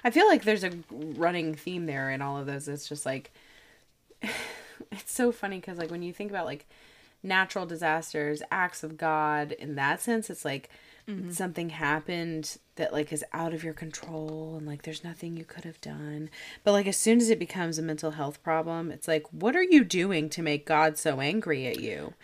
[0.03, 2.69] I feel like there's a running theme there in all of those.
[2.69, 3.33] It's just like
[4.23, 6.67] it's so funny because like when you think about like
[7.23, 10.71] natural disasters, acts of God, in that sense, it's like
[11.09, 11.31] Mm-hmm.
[11.31, 15.65] something happened that like is out of your control and like there's nothing you could
[15.65, 16.31] have done.
[16.63, 19.63] But like as soon as it becomes a mental health problem, it's like what are
[19.63, 22.15] you doing to make God so angry at you?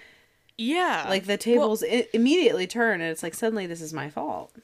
[0.59, 4.55] yeah, Like the tables i- immediately turn and it's like suddenly this is my fault.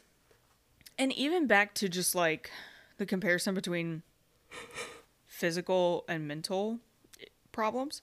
[0.98, 2.50] and even back to just like
[2.98, 4.02] the comparison between
[5.26, 6.78] physical and mental
[7.50, 8.02] problems.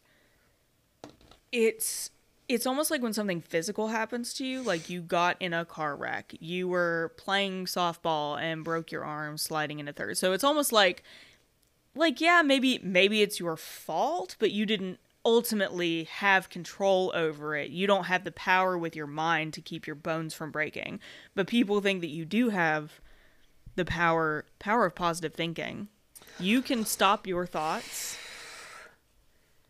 [1.52, 2.12] It's
[2.50, 5.96] it's almost like when something physical happens to you, like you got in a car
[5.96, 10.18] wreck, you were playing softball and broke your arm sliding into third.
[10.18, 11.04] So it's almost like
[11.96, 17.70] like yeah, maybe maybe it's your fault, but you didn't ultimately have control over it.
[17.70, 21.00] You don't have the power with your mind to keep your bones from breaking.
[21.36, 23.00] But people think that you do have
[23.76, 25.88] the power power of positive thinking.
[26.40, 28.18] You can stop your thoughts.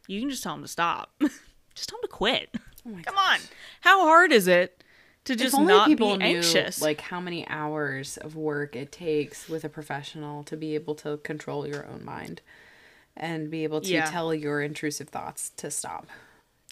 [0.07, 1.11] You can just tell them to stop.
[1.79, 2.49] just tell them to quit.
[2.85, 3.39] Oh my Come on.
[3.81, 4.83] How hard is it
[5.25, 6.81] to just if only not people be knew anxious?
[6.81, 11.17] like how many hours of work it takes with a professional to be able to
[11.17, 12.41] control your own mind
[13.17, 14.05] and be able to Yeah.
[14.05, 16.07] tell your intrusive thoughts to stop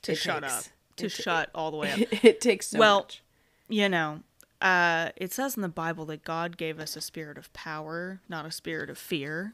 [0.04, 0.64] to it shut takes- up.
[0.98, 2.00] To it- shut all the way up.
[2.24, 3.22] it takes so Well, much
[3.70, 4.22] you know,
[4.62, 8.46] uh, it says in the Bible that God gave us a spirit of power, not
[8.46, 9.54] a spirit of fear.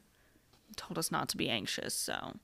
[0.68, 1.94] He told us not to be anxious.
[1.96, 2.36] So,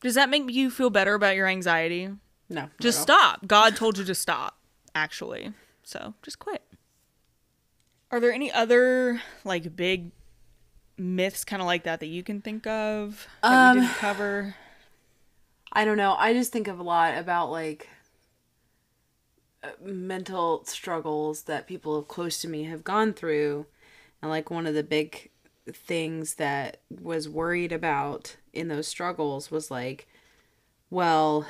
[0.00, 2.08] does that make you feel better about your anxiety?
[2.52, 3.46] No Just stop.
[3.46, 4.58] God told you to stop,
[4.94, 5.52] actually.
[5.82, 6.62] So, just quit.
[8.10, 10.12] Are there any other like big
[10.98, 14.54] myths kind of like that that you can think of that Um, we didn't cover?
[15.74, 17.88] i don't know i just think of a lot about like
[19.64, 23.64] uh, mental struggles that people close to me have gone through
[24.20, 25.30] and like one of the big
[25.72, 30.06] things that was worried about in those struggles was like
[30.90, 31.46] well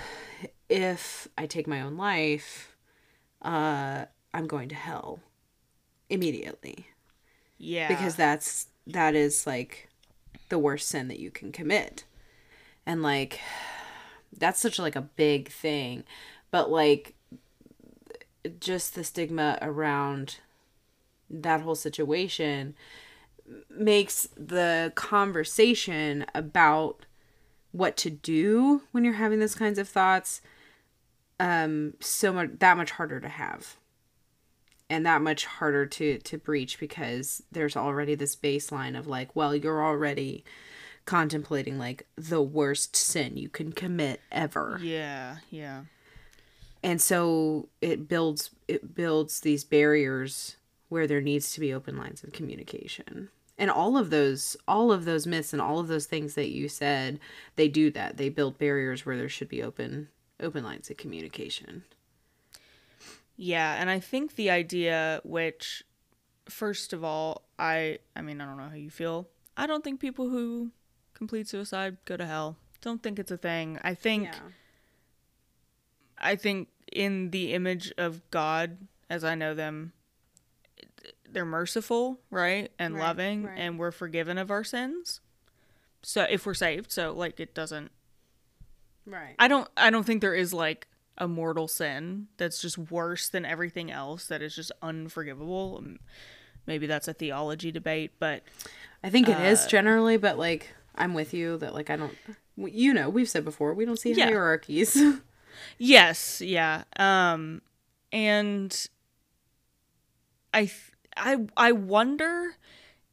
[0.68, 2.76] if i take my own life
[3.42, 5.20] uh i'm going to hell
[6.12, 6.86] immediately.
[7.58, 7.88] Yeah.
[7.88, 9.88] because that's that is like
[10.48, 12.04] the worst sin that you can commit.
[12.84, 13.40] And like
[14.36, 16.04] that's such like a big thing.
[16.50, 17.14] But like
[18.58, 20.38] just the stigma around
[21.30, 22.74] that whole situation
[23.70, 27.06] makes the conversation about
[27.70, 30.42] what to do when you're having those kinds of thoughts
[31.42, 33.76] um so much that much harder to have
[34.88, 39.54] and that much harder to to breach because there's already this baseline of like well
[39.54, 40.44] you're already
[41.04, 44.78] contemplating like the worst sin you can commit ever.
[44.80, 45.82] Yeah, yeah.
[46.82, 50.56] and so it builds it builds these barriers
[50.88, 53.30] where there needs to be open lines of communication.
[53.58, 56.68] And all of those all of those myths and all of those things that you
[56.68, 57.18] said
[57.56, 58.16] they do that.
[58.16, 60.08] They build barriers where there should be open
[60.42, 61.84] open lines of communication
[63.36, 65.84] Yeah, and I think the idea which
[66.48, 69.28] first of all, I I mean, I don't know how you feel.
[69.56, 70.70] I don't think people who
[71.14, 72.56] complete suicide go to hell.
[72.80, 73.78] Don't think it's a thing.
[73.82, 74.28] I think
[76.18, 78.76] I think in the image of God
[79.08, 79.92] as I know them
[81.28, 82.70] they're merciful, right?
[82.78, 83.58] And Right, loving right.
[83.58, 85.20] and we're forgiven of our sins.
[86.02, 87.90] So if we're saved, so like it doesn't
[89.06, 90.86] right I don't I don't think there is like
[91.18, 95.82] a mortal sin that's just worse than everything else that is just unforgivable.
[96.66, 98.42] Maybe that's a theology debate, but
[99.04, 102.16] I think it Uh, is generally, but like I'm with you that like I don't.
[102.56, 104.26] You know, we've said before we don't see Yeah.
[104.26, 104.96] hierarchies.
[105.78, 106.84] yes, yeah.
[106.96, 107.62] Um
[108.12, 108.88] and
[110.54, 110.70] I
[111.16, 112.56] I I wonder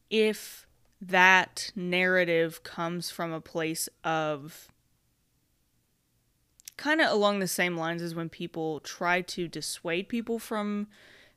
[0.10, 0.68] if
[1.02, 4.68] that narrative comes from a place of
[6.80, 10.88] kind of along the same lines as when people try to dissuade people from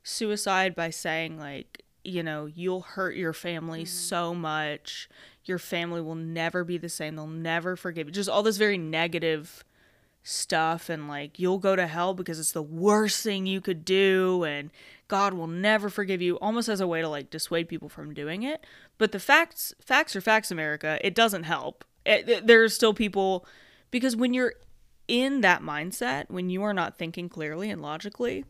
[0.01, 3.87] suicide by saying like you know, you'll hurt your family mm-hmm.
[3.87, 5.07] so much.
[5.45, 7.15] Your family will never be the same.
[7.15, 8.13] They'll never forgive you.
[8.13, 9.63] Just all this very negative
[10.25, 14.45] stuff and like you'll go to hell because it's the worst thing you could do
[14.45, 14.71] and
[15.09, 18.43] God will never forgive you almost as a way to like dissuade people from doing
[18.43, 18.65] it.
[18.97, 20.97] But the facts facts are facts America.
[21.01, 21.83] It doesn't help.
[22.05, 23.45] It, it- there's still people
[23.91, 24.53] because when you're
[25.07, 28.45] in that mindset, when you are not thinking clearly and logically,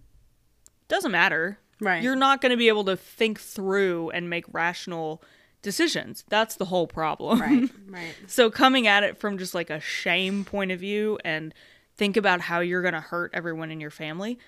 [0.87, 1.57] doesn't matter.
[1.79, 2.03] Right.
[2.03, 5.23] You're not going to be able to think through and make rational
[5.61, 6.23] decisions.
[6.29, 7.39] That's the whole problem.
[7.41, 7.69] Right.
[7.93, 8.15] Right.
[8.25, 11.53] So coming at it from just like a shame point of view and
[11.95, 14.39] think about how you're going to hurt everyone in your family.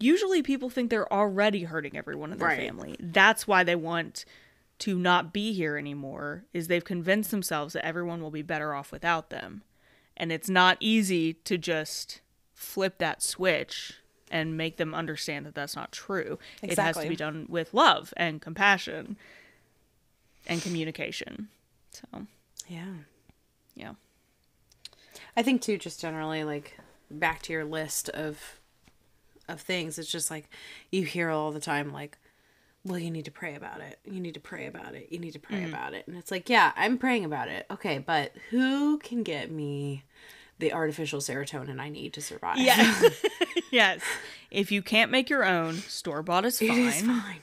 [0.00, 2.58] Usually people think they're already hurting everyone in their Right.
[2.58, 2.96] family.
[2.98, 4.24] That's why they want
[4.80, 8.90] to not be here anymore is they've convinced themselves that everyone will be better off
[8.90, 9.62] without them.
[10.16, 12.20] And it's not easy to just
[12.52, 13.94] flip that switch
[14.30, 16.38] and make them understand that that's not true.
[16.62, 19.16] It has to be done with love and compassion
[20.46, 21.48] and communication.
[21.90, 22.26] So,
[22.66, 22.94] Yeah.
[23.74, 23.94] yeah.
[25.36, 26.78] I think too, just generally, like
[27.10, 28.60] back to your list of
[29.46, 29.98] of things.
[29.98, 30.48] It's just like
[30.90, 32.16] you hear all the time, like,
[32.84, 33.98] "Well, you need to pray about it.
[34.04, 35.08] You need to pray about it.
[35.10, 35.68] You need to pray Mm.
[35.68, 37.66] about it." And it's like, yeah, I'm praying about it.
[37.70, 40.04] Okay, but who can get me
[40.58, 42.58] the artificial serotonin I need to survive?
[42.58, 43.24] Yes.
[43.70, 44.00] yes.
[44.50, 46.70] If you can't make your own, store bought is fine.
[46.78, 47.40] is fine.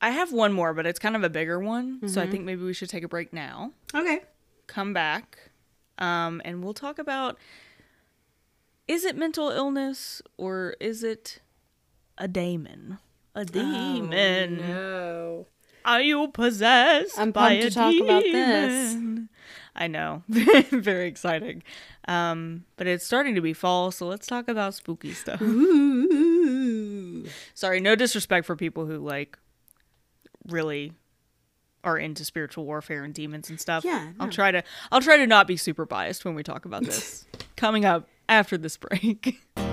[0.00, 2.08] I have one more, but it's kind of a bigger one.
[2.08, 3.70] So I think maybe we should take a break now.
[3.94, 4.22] Okay.
[4.66, 5.38] Come back.
[5.98, 7.38] Um, and we'll talk about
[8.88, 11.38] is it mental illness or is it
[12.18, 12.98] a daemon?
[13.34, 14.58] A demon.
[14.58, 15.46] No.
[15.84, 18.96] Are you possessed I'm by pumped a to talk about this.
[19.74, 20.22] I know.
[20.28, 21.62] Very exciting.
[22.06, 25.40] Um, but it's starting to be fall, so let's talk about spooky stuff.
[25.40, 27.26] Ooh.
[27.54, 29.38] Sorry, no disrespect for people who like
[30.48, 30.92] really
[31.84, 33.84] are into spiritual warfare and demons and stuff.
[33.84, 36.84] Yeah, I'll try to I'll try to not be super biased when we talk about
[36.84, 37.24] this.
[37.56, 39.40] Coming up after this break.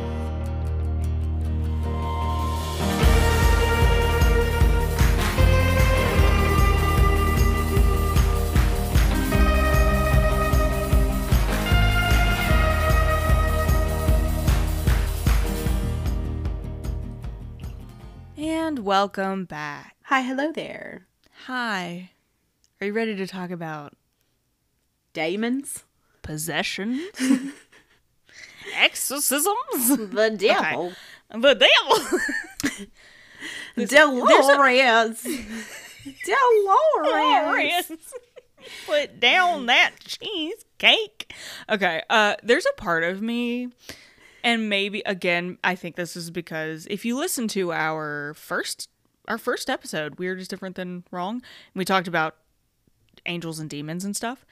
[18.79, 19.97] And welcome back.
[20.03, 21.05] Hi, hello there.
[21.47, 22.11] Hi.
[22.79, 23.91] Are you ready to talk about
[25.11, 25.83] Demons?
[26.21, 27.05] possession?
[28.77, 29.49] Exorcisms?
[29.97, 30.93] The devil.
[31.29, 32.07] The devil.
[33.85, 34.47] Dolores.
[36.23, 37.91] Dolores.
[38.85, 41.33] Put down that cheesecake.
[41.69, 43.71] Okay, uh there's a part of me
[44.43, 48.89] and maybe again, I think this is because if you listen to our first
[49.27, 51.43] our first episode, Weird is Different Than Wrong, and
[51.75, 52.35] we talked about
[53.25, 54.45] angels and demons and stuff.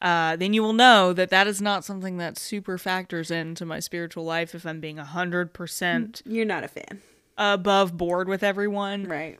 [0.00, 3.80] Uh, then you will know that that is not something that super factors into my
[3.80, 7.02] spiritual life if I'm being 100% You're not a fan.
[7.36, 9.04] above board with everyone.
[9.04, 9.38] Right.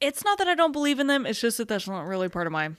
[0.00, 1.26] it's not that I don't believe in them.
[1.26, 2.70] It's just that that's not really part of my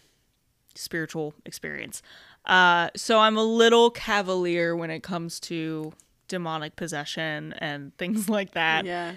[0.73, 2.01] spiritual experience.
[2.45, 5.93] Uh, so I'm a little cavalier when it comes to
[6.27, 9.13] demonic possession and things like that, Yeah.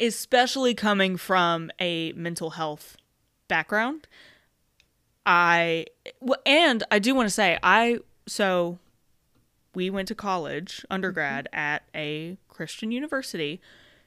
[0.00, 2.96] especially coming from a mental health
[3.48, 4.06] background.
[5.24, 5.86] I
[6.44, 8.78] and I do want to say I so
[9.74, 13.60] we went to college undergrad at a Christian university.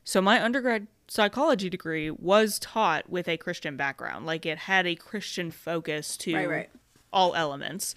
[0.04, 4.26] So my undergrad psychology degree was taught with a Christian background.
[4.26, 6.70] Like it had a Christian focus to Right, right.
[7.14, 7.96] all elements.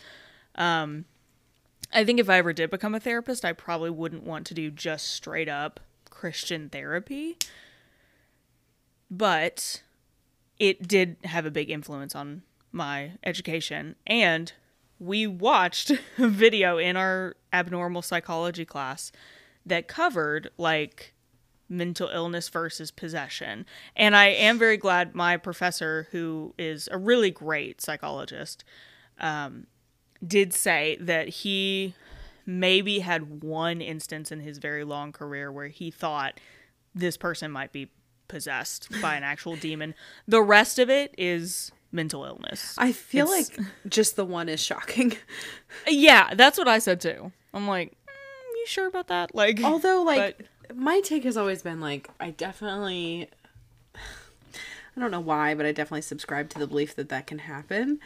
[0.59, 1.07] Um
[1.91, 4.71] I think if I ever did become a therapist, I probably wouldn't want to do
[4.71, 5.81] just straight up
[6.11, 7.39] Christian therapy.
[9.11, 9.83] But
[10.59, 12.43] it did have a big influence on
[12.73, 14.53] my education and
[14.99, 19.13] we watched a video in our abnormal psychology class
[19.65, 21.15] that covered like
[21.69, 23.67] mental illness versus possession.
[23.95, 28.65] And I am very glad my professor, who is a really great psychologist,
[29.21, 29.67] um,
[30.27, 31.95] did say that he
[32.47, 36.41] maybe had one instance in his very long career where he thought
[36.95, 37.91] this person might be
[38.27, 39.95] possessed by an actual demon.
[40.27, 42.75] The rest of it is mental illness.
[42.79, 45.17] I feel It's- like just the one is shocking.
[45.87, 47.33] Yeah, that's what I said too.
[47.55, 49.35] I'm like, mm, you sure about that?
[49.35, 50.39] Like, Although, like,
[50.69, 53.29] But- my take has always been like, I definitely,
[53.95, 58.01] I don't know why, but I definitely subscribe to the belief that that can happen.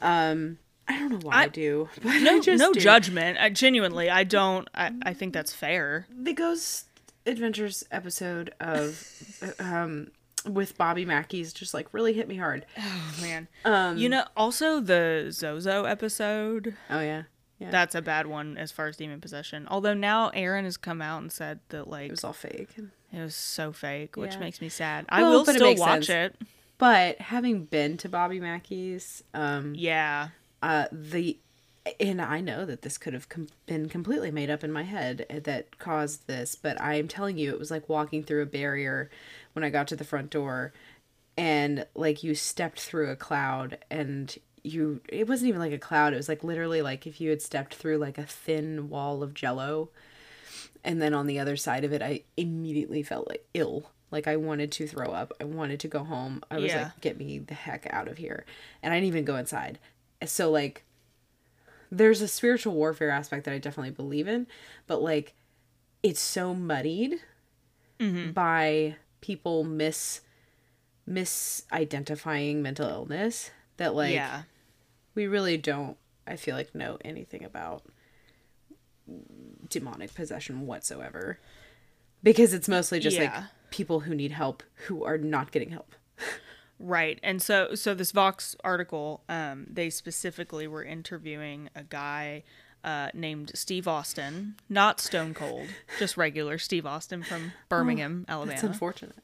[0.00, 0.58] Um,
[0.88, 2.80] I don't know why I, I- do, but no, no do.
[2.80, 3.38] judgment.
[3.40, 4.68] I, genuinely, I don't.
[4.74, 6.06] I, I think that's fair.
[6.10, 6.86] The Ghost
[7.26, 9.02] Adventures episode of
[9.42, 10.10] uh, um
[10.46, 12.66] with Bobby Mackey's just like really hit me hard.
[12.78, 13.48] Oh man.
[13.64, 16.76] Um, you know, also the Zozo episode.
[16.90, 17.22] Oh yeah,
[17.58, 17.70] yeah.
[17.70, 19.66] That's a bad one as far as demon possession.
[19.70, 22.68] Although now Aaron has come out and said that like it was all fake.
[22.76, 24.40] it was so fake, which Yeah.
[24.40, 25.06] makes me sad.
[25.08, 26.34] I Well, will still watch sense.
[26.40, 26.46] it.
[26.76, 30.28] But having been to Bobby Mackey's, um, Yeah.
[30.64, 31.36] Uh, the
[32.00, 35.26] and I know that this could have com- been completely made up in my head
[35.28, 38.46] uh, that caused this, but I am telling you, it was like walking through a
[38.46, 39.10] barrier
[39.52, 40.72] when I got to the front door,
[41.36, 46.14] and like you stepped through a cloud, and you it wasn't even like a cloud;
[46.14, 49.34] it was like literally like if you had stepped through like a thin wall of
[49.34, 49.90] Jello,
[50.82, 53.90] and then on the other side of it, I immediately felt like ill.
[54.10, 55.32] Like I wanted to throw up.
[55.40, 56.42] I wanted to go home.
[56.50, 56.84] I was Yeah.
[56.84, 58.46] like, get me the heck out of here.
[58.82, 59.78] And I didn't even go inside.
[60.24, 60.84] So like
[61.90, 64.46] there's a spiritual warfare aspect that I definitely believe in,
[64.86, 65.34] but like
[66.02, 67.20] it's so muddied
[67.98, 68.32] mm-hmm.
[68.32, 70.20] by people mis
[71.08, 74.42] misidentifying mental illness that like yeah.
[75.14, 75.96] we really don't
[76.26, 77.82] I feel like know anything about
[79.68, 81.38] demonic possession whatsoever.
[82.22, 83.32] Because it's mostly just like
[83.70, 85.94] people who need help who are not getting help.
[86.84, 87.18] Right.
[87.22, 92.42] And so so this Vox article, um, they specifically were interviewing a guy
[92.84, 95.66] uh, named Steve Austin, not Stone Cold,
[95.98, 98.52] just regular Steve Austin from Birmingham, Alabama.
[98.52, 99.16] It's unfortunate.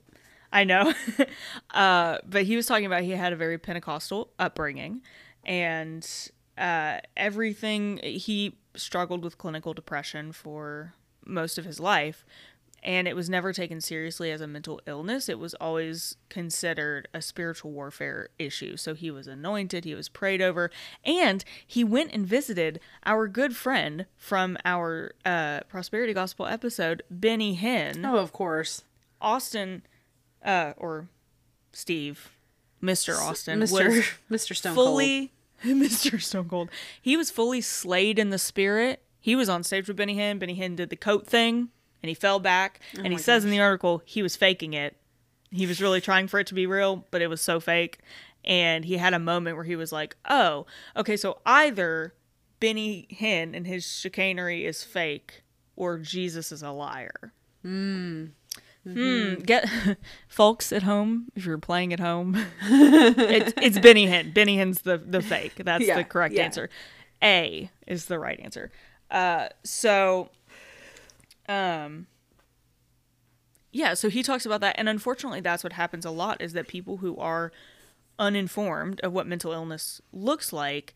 [0.50, 0.94] I know.
[1.70, 5.02] uh, but he was talking about he had a very Pentecostal upbringing
[5.44, 6.08] and
[6.56, 7.98] uh, everything.
[8.02, 10.94] He struggled with clinical depression for
[11.26, 12.24] most of his life.
[12.83, 15.28] And it was never taken seriously as a mental illness.
[15.28, 18.76] It was always considered a spiritual warfare issue.
[18.76, 20.70] So he was anointed, he was prayed over,
[21.05, 27.57] and he went and visited our good friend from our uh, prosperity gospel episode, Benny
[27.57, 28.05] Hinn.
[28.07, 28.85] Oh, of course.
[29.20, 29.83] Austin,
[30.45, 31.09] uh, or
[31.72, 32.31] Steve,
[32.83, 33.18] Mr.
[33.18, 34.03] Austin, Mr.
[34.31, 34.57] Mr.
[34.57, 34.87] Stone Cold.
[34.87, 35.33] fully
[35.64, 36.20] Mr.
[36.20, 36.70] Stone Cold.
[37.01, 39.03] He was fully slayed in the spirit.
[39.20, 40.39] He was on stage with Benny Hinn.
[40.39, 41.68] Benny Hinn did the coat thing,
[42.03, 42.80] and he fell back.
[42.96, 44.96] Oh and he says in the article he was faking it.
[45.51, 47.98] He was really trying for it to be real, but it was so fake.
[48.44, 52.14] And he had a moment where he was like, "Oh, okay, so either
[52.61, 55.42] Benny Hinn and his chicanery is fake,
[55.76, 57.32] or Jesus is a liar."
[57.62, 58.26] Hmm.
[59.44, 59.68] Get
[60.28, 62.34] folks at home if you're playing at home.
[62.62, 64.32] it's it's Benny Hinn.
[64.32, 65.55] Benny Hinn's the the fake.
[65.57, 66.44] That's Yeah, the correct yeah.
[66.44, 66.70] answer.
[67.22, 68.70] A is the right answer.
[69.11, 70.30] Uh, so,
[71.51, 72.07] um,
[73.72, 73.94] yeah.
[73.94, 76.40] So he talks about that, and unfortunately, that's what happens a lot.
[76.40, 77.53] Is that people who are
[78.18, 80.94] uninformed of what mental illness looks like,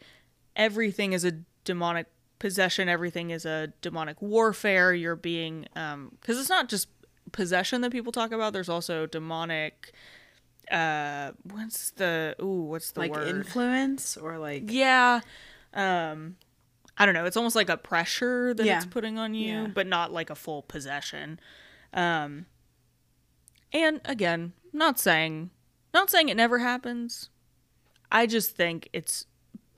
[0.55, 1.33] everything is a
[1.65, 2.07] demonic
[2.39, 2.89] possession.
[2.89, 4.93] Everything is a demonic warfare.
[4.95, 6.89] You're being um because it's not just
[7.33, 8.53] possession that people talk about.
[8.53, 9.93] There's also demonic.
[10.71, 12.63] Uh, what's the ooh?
[12.65, 13.29] What's the like word?
[13.29, 15.21] influence or like Yeah.
[15.73, 16.37] Um
[16.97, 18.77] I don't know, it's almost like a pressure that Yeah.
[18.77, 19.67] it's putting on you, Yeah.
[19.67, 21.41] but not like a full possession.
[21.93, 22.47] Um
[23.73, 25.51] and again, not saying
[25.93, 27.31] not saying it never happens.
[28.13, 29.27] I just think it's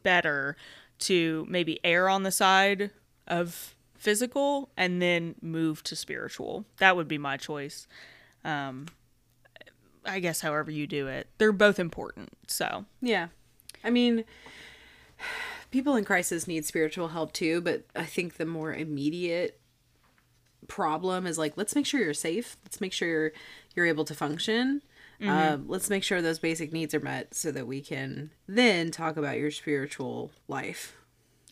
[0.03, 0.57] better
[1.01, 2.91] to maybe err on the side
[3.27, 6.65] of physical and then move to spiritual.
[6.79, 7.87] That would be my choice.
[8.45, 8.87] Um
[10.05, 11.29] I guess however you do it.
[11.39, 12.29] They're both important.
[12.47, 13.29] So, Yeah.
[13.83, 14.25] I mean,
[15.71, 19.61] people in crisis need spiritual help too, but I think the more immediate
[20.69, 22.57] problem is like, let's make sure you're safe.
[22.65, 23.33] Let's make sure you're,
[23.75, 24.83] you're able to function.
[25.23, 29.17] Um, let's make sure those basic needs are met so that we can then talk
[29.17, 30.95] about your spiritual life.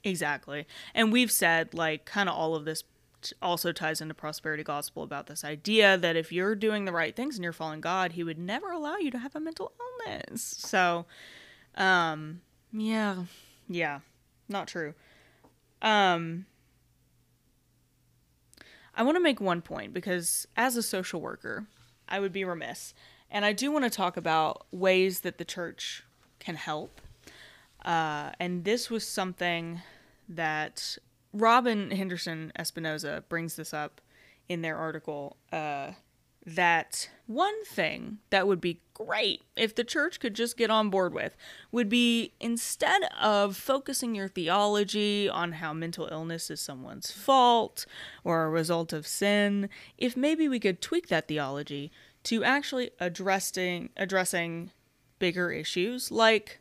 [0.02, 0.66] Exactly.
[0.94, 2.84] And we've said, like, kind of all of this
[3.40, 7.36] also ties into prosperity gospel about this idea that if you're doing the right things
[7.36, 9.72] and you're following God, He would never allow you to have a mental
[10.06, 10.42] illness.
[10.42, 11.06] So,
[11.74, 13.24] um, yeah,
[13.68, 14.00] yeah,
[14.48, 14.94] not true.
[15.82, 16.46] Um,
[18.94, 21.66] I want to make one point because as a social worker,
[22.08, 22.94] I would be remiss.
[23.30, 26.04] And I do want to talk about ways that the church
[26.38, 27.00] can help.
[27.84, 29.82] Uh, and this was something
[30.28, 30.96] that
[31.32, 34.00] Robyn Henderson Espinoza brings this up
[34.48, 35.36] in their article.
[35.52, 35.92] Uh,
[36.46, 41.14] that one thing that would be great if the church could just get on board
[41.14, 41.36] with
[41.72, 47.86] would be instead of focusing your theology on how mental illness is someone's fault
[48.22, 49.68] or a result of sin,
[49.98, 51.90] if maybe we could tweak that theology
[52.24, 54.70] to actually addressing addressing
[55.18, 56.60] bigger issues like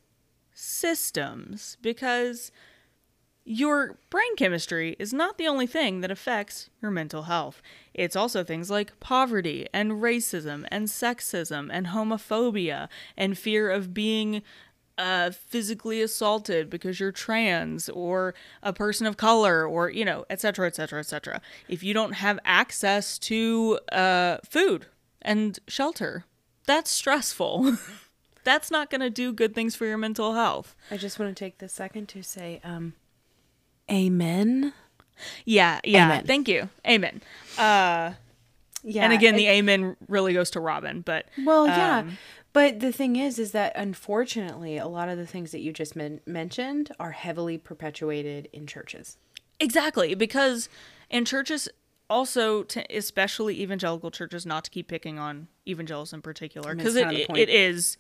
[0.54, 2.52] systems because
[3.46, 7.62] your brain chemistry is not the only thing that affects your mental health.
[7.94, 12.88] It's also things like poverty and racism and sexism and homophobia
[13.18, 14.44] and fear of being
[14.98, 20.40] uh, physically assaulted because you're trans or a person of color or, you know, et
[20.40, 21.42] cetera, et cetera, et cetera.
[21.68, 24.86] If you don't have access to uh, food
[25.22, 26.26] and shelter,
[26.66, 27.78] that's stressful.
[28.44, 30.76] that's not going to do good things for your mental health.
[30.92, 32.94] I just want to take this second to say, um,
[33.92, 34.74] Amen.
[35.46, 36.06] Yeah, yeah.
[36.06, 36.26] Amen.
[36.26, 36.70] Thank you.
[36.88, 37.22] Amen.
[37.58, 38.14] Uh,
[38.84, 39.04] Yeah.
[39.06, 42.00] and again, it- the amen really goes to Robyn, but Well, yeah.
[42.00, 42.18] Um,
[42.52, 45.96] But the thing is, is that unfortunately, a lot of the things that you just
[45.96, 49.18] men- mentioned are heavily perpetuated in churches.
[49.60, 50.68] exactly because
[51.10, 51.70] in churches,
[52.10, 57.30] also, especially evangelical churches, not to keep picking on evangelicals in particular, because it, it,
[57.38, 57.98] it is,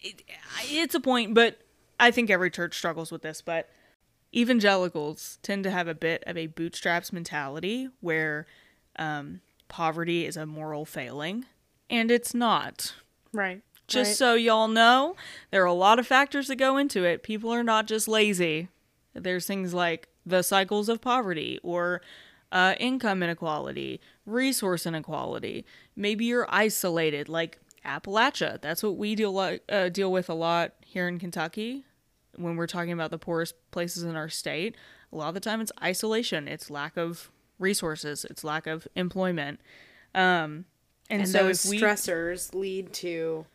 [0.00, 0.22] it,
[0.70, 1.58] it's a point, but
[2.00, 3.42] I think every church struggles with this.
[3.42, 3.68] But
[4.34, 8.46] evangelicals tend to have a bit of a bootstraps mentality where
[8.96, 11.44] um, poverty is a moral failing,
[11.88, 12.94] and it's not.
[13.32, 13.62] Right.
[13.86, 15.14] Just so y'all know,
[15.50, 17.22] there are a lot of factors that go into it.
[17.22, 18.68] People are not just lazy.
[19.12, 22.00] There's things like the cycles of poverty or
[22.50, 25.66] uh, income inequality, resource inequality.
[25.94, 28.60] Maybe you're isolated, like Appalachia.
[28.62, 31.84] That's what we deal uh, deal with a lot here in Kentucky
[32.36, 34.76] when we're talking about the poorest places in our state.
[35.12, 36.48] A lot of the time, it's isolation.
[36.48, 38.24] It's lack of resources.
[38.24, 39.60] It's lack of employment.
[40.14, 40.64] Um,
[41.10, 43.46] and, and so those we stressors lead to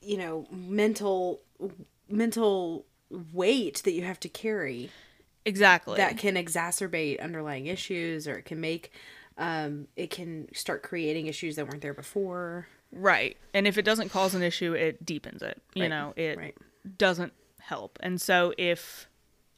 [0.00, 1.40] you know mental
[2.08, 2.84] mental
[3.32, 4.90] weight that you have to carry
[5.44, 8.92] exactly that can exacerbate underlying issues or it can make
[9.38, 13.36] um it can start creating issues that weren't there before Right.
[13.52, 15.60] And if it doesn't cause an issue, it deepens it.
[15.74, 16.56] You Right, know, it right.
[16.96, 17.32] doesn't
[17.68, 17.98] help.
[18.02, 19.08] And so if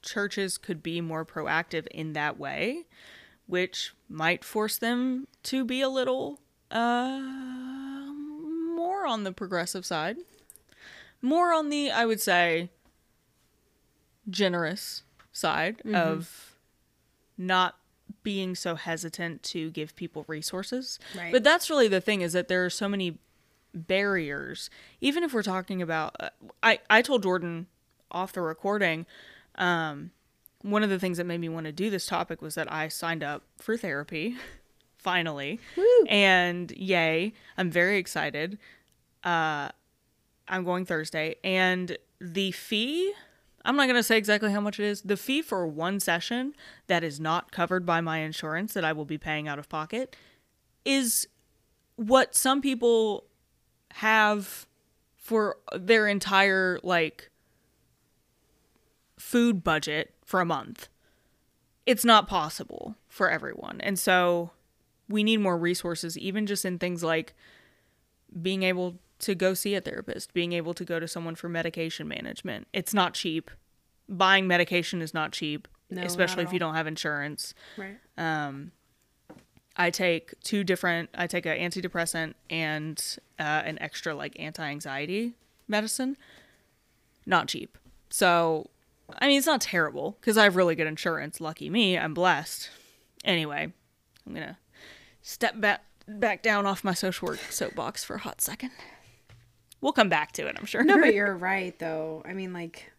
[0.02, 2.86] churches could be more proactive in that way,
[3.46, 6.40] which might force them to be a little
[6.70, 7.18] uh
[8.76, 10.16] more on the progressive side,
[11.20, 12.70] more on the I would say
[14.28, 15.02] generous
[15.32, 15.94] side Mm-hmm.
[15.94, 16.56] of
[17.38, 17.76] not
[18.22, 20.98] being so hesitant to give people resources.
[21.16, 21.32] Right.
[21.32, 23.18] But that's really the thing is that there are so many
[23.72, 24.68] barriers.
[25.00, 26.28] Even if we're talking about, uh,
[26.62, 27.66] I I told Jordan
[28.11, 29.06] off the recording,
[29.56, 30.11] um,
[30.62, 32.88] one of the things that made me want to do this topic was that I
[32.88, 34.36] signed up for therapy,
[34.98, 35.58] finally,
[36.08, 38.58] and yay, I'm very excited.
[39.24, 39.70] Uh,
[40.48, 43.12] I'm going Thursday, and the fee.
[43.64, 45.02] I'm not going to say exactly how much it is.
[45.02, 46.54] The fee for one session
[46.86, 50.16] that is not covered by my insurance that I will be paying out of pocket
[50.84, 51.28] is
[51.96, 53.24] what some people
[53.92, 54.66] have
[55.16, 57.30] for their entire like
[59.20, 60.88] food budget for a month.
[61.86, 63.80] It's not possible for everyone.
[63.80, 64.50] And so
[65.08, 67.34] we need more resources even just in things like
[68.40, 72.08] being able to go see a therapist, being able to go to someone for medication
[72.08, 72.66] management.
[72.72, 73.50] It's not cheap.
[74.08, 77.54] Buying medication is not cheap, No, especially at if you don't have insurance.
[77.76, 78.72] right Um,
[79.76, 81.10] I take two different.
[81.14, 83.02] I take an antidepressant and
[83.38, 85.34] uh, an extra like anti-anxiety
[85.68, 86.16] medicine.
[87.26, 87.78] Not cheap.
[88.10, 88.68] So,
[89.18, 91.40] I mean, it's not terrible because I have really good insurance.
[91.40, 92.70] Lucky me, I'm blessed.
[93.24, 93.72] Anyway,
[94.26, 94.58] I'm gonna
[95.22, 98.70] step back back down off my social work soapbox for a hot second.
[99.80, 100.82] We'll come back to it, I'm sure.
[100.84, 102.92] no but you're right though i mean like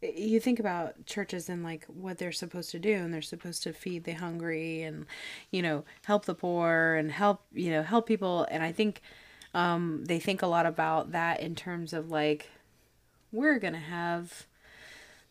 [0.00, 3.72] you think about churches and like what they're supposed to do and they're supposed to
[3.72, 5.06] feed the hungry and
[5.50, 9.00] you know help the poor and help you know help people and i think
[9.54, 12.48] um they think a lot about that in terms of like
[13.30, 14.46] we're gonna have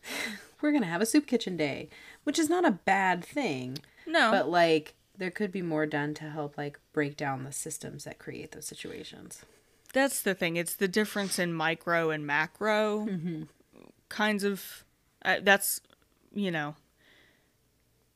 [0.60, 1.88] we're gonna have a soup kitchen day
[2.24, 6.30] which is not a bad thing no, but like there could be more done to
[6.30, 9.44] help like break down the systems that create those situations
[9.92, 10.56] that's the thing.
[10.56, 13.06] It's the difference in micro and macro
[14.08, 14.84] kinds of.
[15.24, 15.80] Uh, that's
[16.34, 16.74] you know,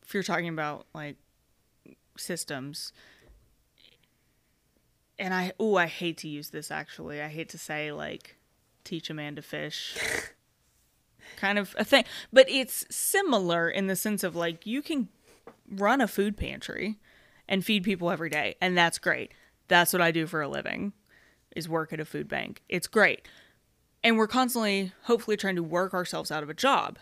[0.03, 1.17] if you're talking about like
[2.17, 2.93] systems,
[5.19, 7.21] and I oh I hate to use this actually.
[7.21, 8.37] I hate to say like
[8.85, 9.97] teach a man to fish.
[11.37, 15.09] kind of a thing, but it's similar in the sense of like you can
[15.71, 16.97] run a food pantry
[17.49, 19.33] and feed people every day, and that's great.
[19.69, 20.93] That's what I do for a living
[21.55, 22.63] is work at a food bank.
[22.69, 23.27] It's great.
[24.05, 26.99] And we're constantly, hopefully, trying to work ourselves out of a job.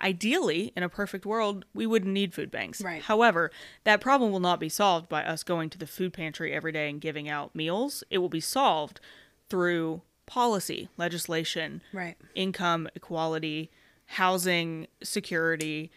[0.00, 2.82] Ideally, in a perfect world, we wouldn't need food banks.
[2.82, 3.02] Right.
[3.02, 3.50] However,
[3.84, 6.90] that problem will not be solved by us going to the food pantry every day
[6.90, 8.04] and giving out meals.
[8.10, 9.00] It will be solved
[9.48, 13.70] through policy, legislation, right income equality,
[14.06, 15.90] housing security,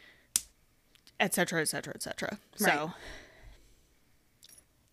[1.20, 2.38] et cetera, et cetera, et cetera.
[2.60, 2.74] Right.
[2.74, 2.92] So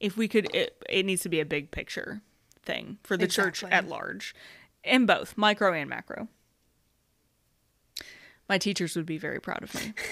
[0.01, 2.21] if we could, it, it needs to be a big picture
[2.63, 4.35] thing for the church at large,
[4.83, 6.29] in both micro and macro.
[8.49, 9.95] My teachers would be very proud of me.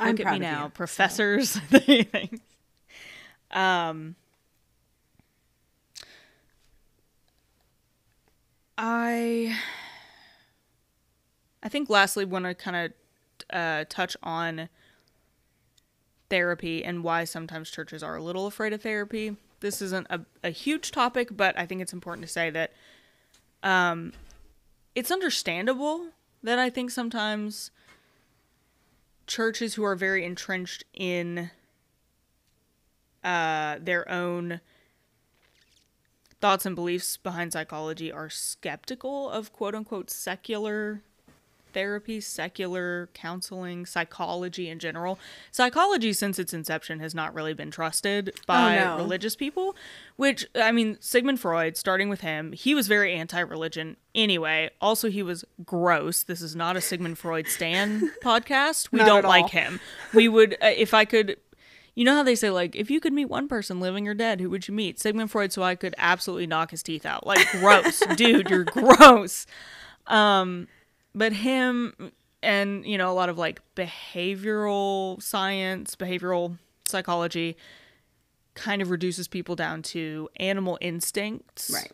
[0.00, 1.52] I'm Look at proud me now, you, professors.
[1.70, 2.38] Thanks.
[3.50, 4.14] Um,
[8.80, 9.58] I,
[11.62, 12.92] I think lastly, want to kind of
[13.52, 14.68] uh, touch on
[16.30, 19.36] therapy and why sometimes churches are a little afraid of therapy.
[19.60, 22.72] This isn't a, a huge topic, but I think it's important to say that
[23.64, 24.12] um,
[24.94, 26.10] it's understandable
[26.44, 27.72] that I think sometimes
[29.26, 31.50] churches who are very entrenched in
[33.24, 34.60] uh, their own
[36.40, 41.02] thoughts and beliefs behind psychology are skeptical of quote unquote secular
[41.72, 45.18] therapy, secular counseling, psychology in general.
[45.50, 48.96] Psychology, since its inception, has not really been trusted by no.
[48.96, 49.76] religious people,
[50.16, 54.70] which, I mean, Sigmund Freud, starting with him, he was very anti religion anyway.
[54.80, 56.22] Also, he was gross.
[56.22, 58.90] This is not a Sigmund Freud Stan podcast.
[58.90, 59.80] We Not don't like him.
[60.12, 61.36] We would, uh, if I could.
[61.98, 64.40] You know how they say, like, if you could meet one person, living or dead,
[64.40, 65.00] who would you meet?
[65.00, 67.26] Sigmund Freud, so I could absolutely knock his teeth out.
[67.26, 67.98] Like, gross.
[68.16, 69.46] Dude, you're gross
[70.06, 70.68] Um,
[71.12, 77.56] but him and you know a lot of like behavioral science behavioral psychology
[78.54, 81.92] kind of reduces people down to animal instincts Right.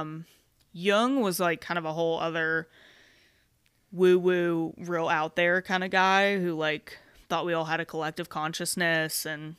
[0.00, 0.24] Um,
[0.72, 2.68] jung was like kind of a whole other
[3.92, 6.98] woo woo real out there kind of guy who like
[7.34, 9.56] thought we all had a collective consciousness and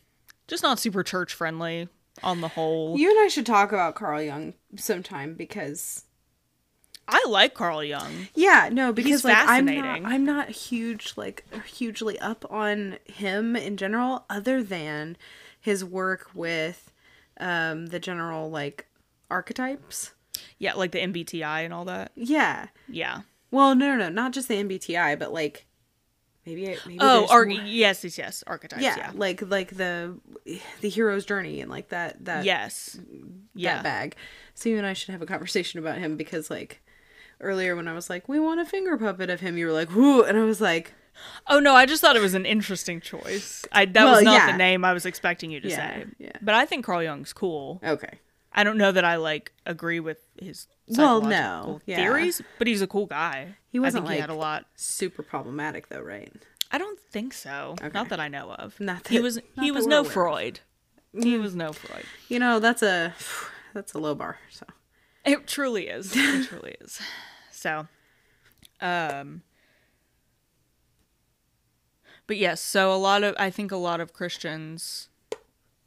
[0.47, 1.89] just not super church friendly
[2.23, 6.03] on the whole You and I should talk about Carl Jung sometime because
[7.07, 10.01] i like carl jung yeah, no, because like I'm not.
[10.05, 15.15] I'm not huge like hugely up on him in general other than
[15.59, 16.91] his work with
[17.39, 18.87] um the general like
[19.29, 20.13] archetypes.
[20.57, 22.67] yeah like the mbti and all that Yeah.
[22.89, 23.21] yeah
[23.51, 25.65] Well, no, no, no, not just the MBTI, but like
[26.45, 28.43] maybe it, maybe Oh, ar- more- yes, yes, yes.
[28.47, 28.81] Archetypes.
[28.83, 29.11] yeah, Yeah.
[29.13, 30.15] like like the
[30.81, 32.97] the hero's journey and like that that Yes.
[33.53, 33.75] Yeah.
[33.75, 34.15] that bag.
[34.53, 36.81] So you and I should have a conversation about him because like
[37.41, 39.93] earlier when I was like, we want a finger puppet of him, you were like,
[39.93, 40.93] whoo, and I was like,
[41.47, 43.63] Oh no, I just thought it was an interesting choice.
[43.71, 44.51] I that Well, was not yeah.
[44.51, 46.05] the name I was expecting you to Yeah, say.
[46.19, 46.31] yeah.
[46.41, 47.79] But I think Carl Jung's cool.
[47.83, 48.19] okay,
[48.57, 51.97] I don't know that I like agree with his Well, no, yeah.
[51.97, 53.57] theories, but he's a cool guy.
[53.69, 54.65] He wasn't, I think he had a lot.
[54.75, 56.31] super problematic though, right?
[56.71, 57.75] I don't think so.
[57.81, 57.89] Okay.
[57.93, 58.79] Not that I know of.
[58.79, 60.09] Not he was he was no aware.
[60.11, 60.59] Freud.
[61.21, 62.05] He was no Freud.
[62.29, 63.13] You know, that's a
[63.73, 64.39] that's a low bar.
[64.49, 64.65] So
[65.25, 66.13] It truly is.
[66.15, 66.99] It truly is.
[67.51, 67.87] So,
[68.79, 69.41] um,
[72.27, 75.09] but yes, so a lot of, I think a lot of Christians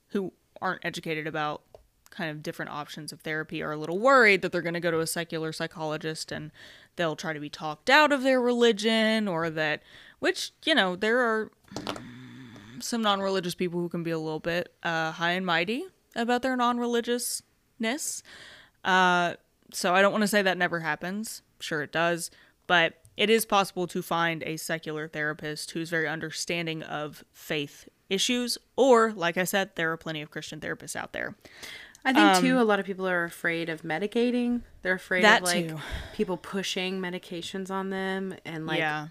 [0.08, 1.62] who aren't educated about
[2.10, 4.90] kind of different options of therapy are a little worried that they're going to go
[4.90, 6.50] to a secular psychologist and
[6.96, 9.82] they'll try to be talked out of their religion or that,
[10.18, 11.50] which, you know, there are
[12.80, 15.84] some non religious people who can be a little bit uh, high and mighty
[16.14, 18.22] about their non religiousness.
[18.84, 19.34] Uh,
[19.72, 21.42] so I don't want to say that never happens.
[21.60, 22.30] Sure, it does.
[22.66, 28.58] But it is possible to find a secular therapist who's very understanding of faith issues.
[28.76, 31.36] Or, like I said, there are plenty of Christian therapists out there.
[32.04, 34.62] I think too, a lot of people are afraid of medicating.
[34.82, 35.78] They're afraid Um, That of like too.
[36.14, 39.08] people pushing medications on them, and like yeah.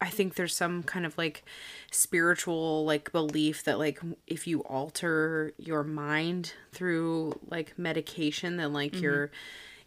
[0.00, 1.42] I think there's some kind of like
[1.90, 8.92] spiritual like belief that like if you alter your mind through like medication then like
[8.92, 9.02] Mm-hmm.
[9.02, 9.30] you're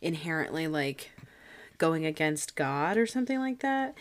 [0.01, 1.11] inherently like
[1.77, 3.95] going against God or something like that.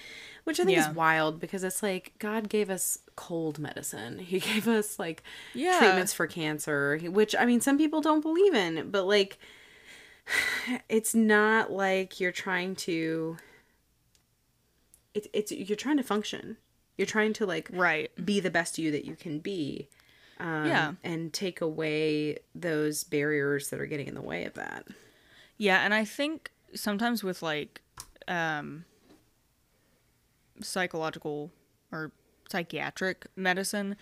[0.51, 0.91] Which I think Yeah.
[0.91, 4.19] is wild because it's like God gave us cold medicine.
[4.33, 5.23] He gave us like
[5.55, 5.79] Yeah.
[5.79, 9.39] treatments for cancer, which I mean some people don't believe in, but like
[10.89, 13.37] it's not like you're trying to
[15.15, 16.57] it's it's you're trying to function.
[16.97, 18.11] You're trying to like Right.
[18.25, 19.89] be the best you that you can be.
[20.39, 20.93] Um, Yeah.
[21.05, 24.87] and take away those barriers that are getting in the way of that.
[25.59, 27.83] Yeah, and I think sometimes with like
[28.29, 28.85] um
[30.63, 31.51] psychological
[31.93, 32.13] or
[32.51, 33.97] psychiatric medicine,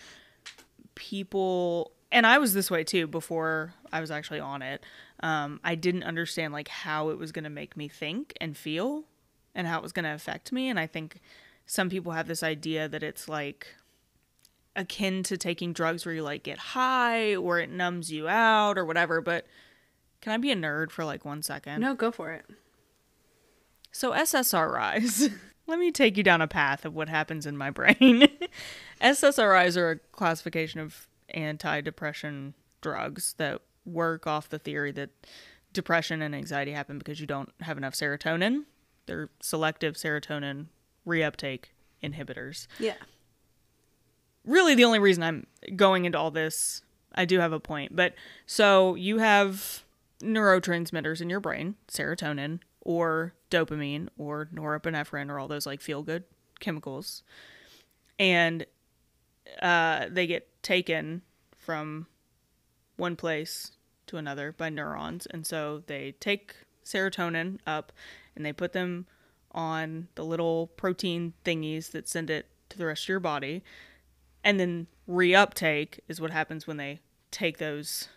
[0.95, 4.83] people and I was this way too before I was actually on it.
[5.21, 9.05] Um, I didn't understand like how it was gonna make me think and feel
[9.55, 10.69] and how it was gonna affect me.
[10.69, 11.21] And I think
[11.67, 13.75] some people have this idea that it's like
[14.75, 18.85] akin to taking drugs where you like get high or it numbs you out or
[18.85, 19.47] whatever, but
[20.21, 21.81] can I be a nerd for like one second?
[21.81, 22.47] No, go for it.
[23.93, 25.33] So SSRIs,
[25.69, 28.27] let me take you down a path of what happens in my brain.
[29.01, 31.07] SSRIs are a classification of
[31.37, 35.11] antidepressant drugs that work off the theory that
[35.73, 38.65] depression and anxiety happen because you don't have enough serotonin.
[39.07, 40.67] They're selective serotonin
[41.07, 41.65] reuptake
[42.03, 42.67] inhibitors.
[42.79, 42.95] Yeah.
[44.45, 45.47] Really, the only reason I'm
[45.77, 46.83] going into all this,
[47.15, 47.95] I do have a point.
[47.95, 48.15] But
[48.47, 49.85] so you have
[50.23, 56.25] neurotransmitters in your brain, serotonin or dopamine or norepinephrine or all those like feel good
[56.61, 57.23] chemicals.
[58.19, 58.67] And
[59.63, 61.23] uh, they get taken
[61.57, 62.07] from
[62.97, 63.73] one place
[64.07, 65.27] to another by neurons.
[65.27, 67.93] And so they take serotonin up
[68.35, 69.07] and they put them
[69.53, 73.63] on the little protein thingies that send it to the rest of your body.
[74.45, 78.09] And then reuptake is what happens when they take those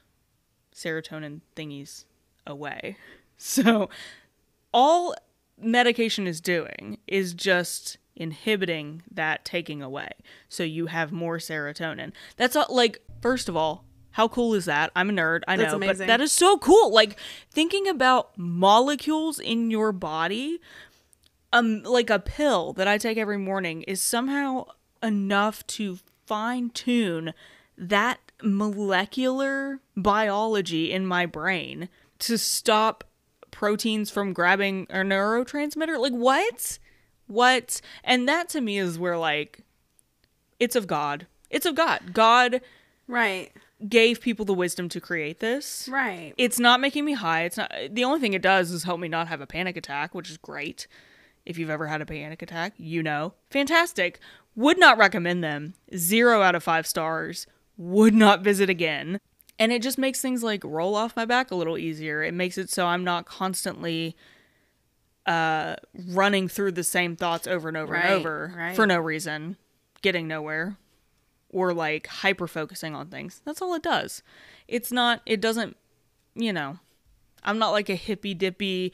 [0.76, 2.06] serotonin thingies
[2.46, 2.98] away.
[3.44, 3.90] So
[4.74, 5.16] all
[5.60, 10.10] medication is doing is just inhibiting that taking away.
[10.50, 12.12] So you have more serotonin.
[12.38, 14.92] That's all, like first of all, how cool is that?
[14.96, 16.94] I'm a nerd, I That's know, but that is so cool.
[16.94, 17.18] Like
[17.50, 20.60] thinking about molecules in your body
[21.54, 24.66] um like a pill that I take every morning is somehow
[25.04, 27.34] enough to fine tune
[27.78, 33.04] that molecular biology in my brain to stop
[33.62, 36.00] proteins from grabbing a neurotransmitter.
[36.00, 36.80] Like what?
[37.28, 37.80] What?
[38.04, 39.60] And that to me is where like
[40.60, 41.28] it's of God.
[41.52, 42.12] It's of God.
[42.12, 42.62] God
[43.08, 43.52] Right.
[43.88, 45.88] gave people the wisdom to create this.
[45.92, 46.34] Right.
[46.40, 47.44] It's not making me high.
[47.44, 50.16] It's not the only thing it does is help me not have a panic attack,
[50.16, 50.88] which is great.
[51.46, 53.36] If you've ever had a panic attack, you know.
[53.52, 54.20] Fantastic.
[54.56, 55.76] Would not recommend them.
[55.96, 57.46] 0 out of 5 stars.
[57.78, 59.20] Would not visit again.
[59.62, 62.24] And it just makes things like roll off my back a little easier.
[62.24, 64.16] It makes it so I'm not constantly
[65.28, 65.76] uh
[66.10, 68.76] running through the same thoughts over and over Right, and over right.
[68.76, 69.56] for no reason,
[70.02, 70.78] getting nowhere
[71.50, 73.42] or like hyper focusing on things.
[73.46, 74.24] That's all it does.
[74.68, 75.78] It's not, it doesn't,
[76.34, 76.80] you know,
[77.44, 78.94] I'm not like a hippy dippy,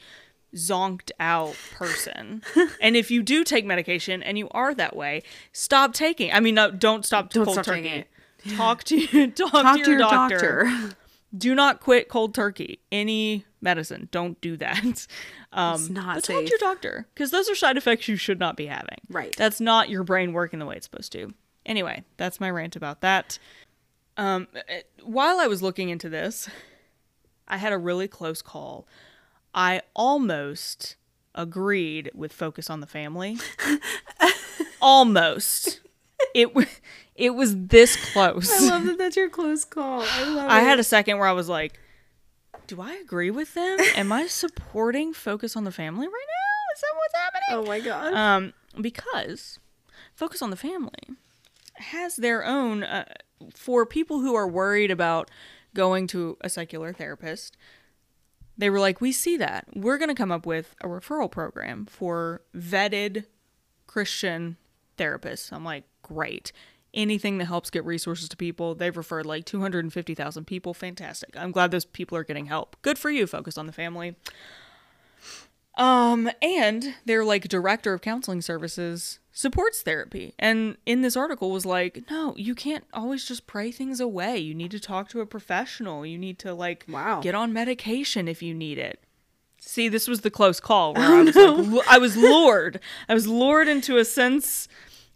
[0.54, 2.42] zonked out person.
[2.80, 6.32] and if you do take medication and you are that way, stop taking.
[6.32, 8.04] I mean, no, don't stop Don't cold stop turkey.
[8.44, 8.56] It.
[8.56, 10.64] Talk to talk, Talk to your, your doctor.
[10.64, 10.96] doctor.
[11.36, 12.80] Do not quit cold turkey.
[12.90, 15.06] Any medicine, don't do that.
[15.50, 18.38] Um, It's not but talk to your doctor because those are side effects you should
[18.38, 18.98] not be having.
[19.08, 19.34] Right.
[19.34, 21.32] That's not your brain working the way it's supposed to.
[21.64, 23.38] Anyway, that's my rant about that.
[24.18, 26.50] Um, eh, while I was looking into this,
[27.48, 28.86] I had a really close call.
[29.54, 30.96] I almost
[31.34, 33.38] agreed with Focus on the Family.
[34.82, 35.80] almost.
[36.34, 36.50] It
[37.14, 38.50] it was this close.
[38.50, 40.02] I love that that's your close call.
[40.02, 40.64] I love I it.
[40.64, 41.78] had a second where I was like,
[42.66, 43.78] do I agree with them?
[43.96, 46.74] Am I supporting Focus on the Family right now?
[46.74, 47.42] Is that what's happening?
[47.50, 48.14] Oh my god.
[48.14, 49.58] Um, because
[50.14, 51.16] Focus on the Family
[51.74, 53.04] has their own uh,
[53.54, 55.30] for people who are worried about
[55.74, 57.56] going to a secular therapist.
[58.56, 59.66] They were like, "We see that.
[59.74, 63.26] We're going to come up with a referral program for vetted
[63.86, 64.56] Christian
[64.96, 66.52] therapists." I'm like, "Great."
[66.94, 68.74] Anything that helps get resources to people.
[68.74, 70.72] They've referred like 250,000 people.
[70.72, 71.36] Fantastic.
[71.36, 72.76] I'm glad those people are getting help.
[72.80, 74.16] Good for you, Focus on the Family.
[75.76, 80.34] Um, and their like director of counseling services supports therapy.
[80.38, 84.38] And in this article was like, no, you can't always just pray things away.
[84.38, 86.04] You need to talk to a professional.
[86.04, 87.20] You need to like Wow.
[87.20, 89.00] get on medication if you need it.
[89.60, 92.80] See, this was the close call where I was like, I was lured.
[93.08, 94.66] I was lured into a sense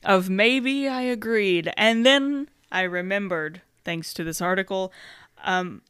[0.04, 1.72] of maybe I agreed.
[1.76, 4.92] And then I remembered, thanks to this article,
[5.44, 5.82] um,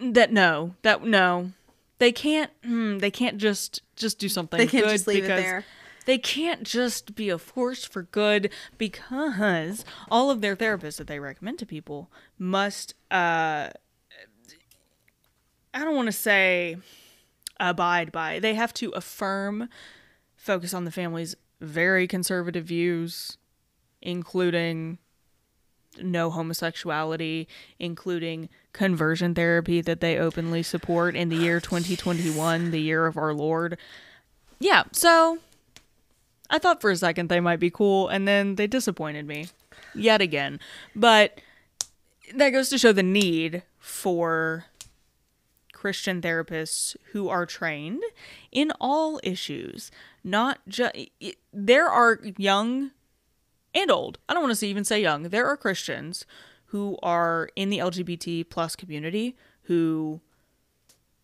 [0.00, 1.52] that no, that no,
[1.98, 2.50] they can't.
[2.64, 4.58] Hmm, they can't just just do something.
[4.58, 5.64] They can't good just leave it there.
[6.06, 11.18] They can't just be a force for good because all of their therapists that they
[11.18, 12.94] recommend to people must.
[13.10, 13.70] uh
[15.72, 16.76] I don't want to say
[17.58, 18.38] abide by.
[18.38, 19.68] They have to affirm,
[20.36, 23.38] focus on the family's very conservative views,
[24.00, 24.98] including
[26.02, 27.46] no homosexuality,
[27.78, 33.32] including conversion therapy that they openly support in the year 2021, the year of our
[33.32, 33.78] Lord.
[34.58, 35.38] Yeah, so
[36.50, 39.48] I thought for a second they might be cool, and then they disappointed me
[39.94, 40.60] yet again.
[40.94, 41.40] But
[42.34, 44.66] that goes to show the need for
[45.84, 48.02] Christian therapists who are trained
[48.50, 49.90] in all issues,
[50.24, 50.94] not just.
[51.52, 52.92] There are young
[53.74, 54.16] and old.
[54.26, 55.24] I don't want to even say young.
[55.24, 56.24] There are Christians
[56.68, 60.22] who are in the LGBT plus community who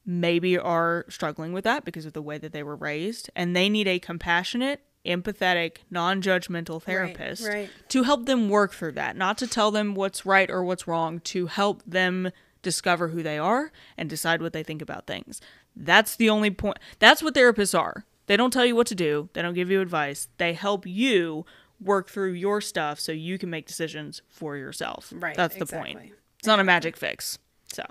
[0.05, 3.71] maybe are struggling with that because of the way that they were raised, and they
[3.71, 7.71] need a compassionate empathetic, non-judgmental therapist right.
[7.89, 11.19] to help them work through that, not to tell them what's right or what's wrong,
[11.21, 12.31] to help them
[12.63, 15.41] discover who they are and decide what they think about things.
[15.75, 16.79] That's the only point.
[16.99, 18.05] That's what therapists are.
[18.27, 20.29] They don't tell you what to do, they don't give you advice.
[20.39, 21.45] They help you
[21.81, 25.13] work through your stuff so you can make decisions for yourself.
[25.17, 25.95] Right, That's the exactly.
[25.95, 26.13] point.
[26.39, 27.39] It's not a magic fix.
[27.73, 27.85] So,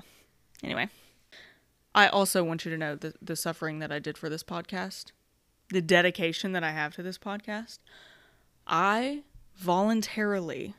[0.63, 0.89] anyway,
[1.93, 5.11] I also want you to know the, the suffering that I did for this podcast,
[5.69, 7.79] the dedication that I have to this podcast.
[8.67, 9.23] I
[9.57, 10.75] voluntarily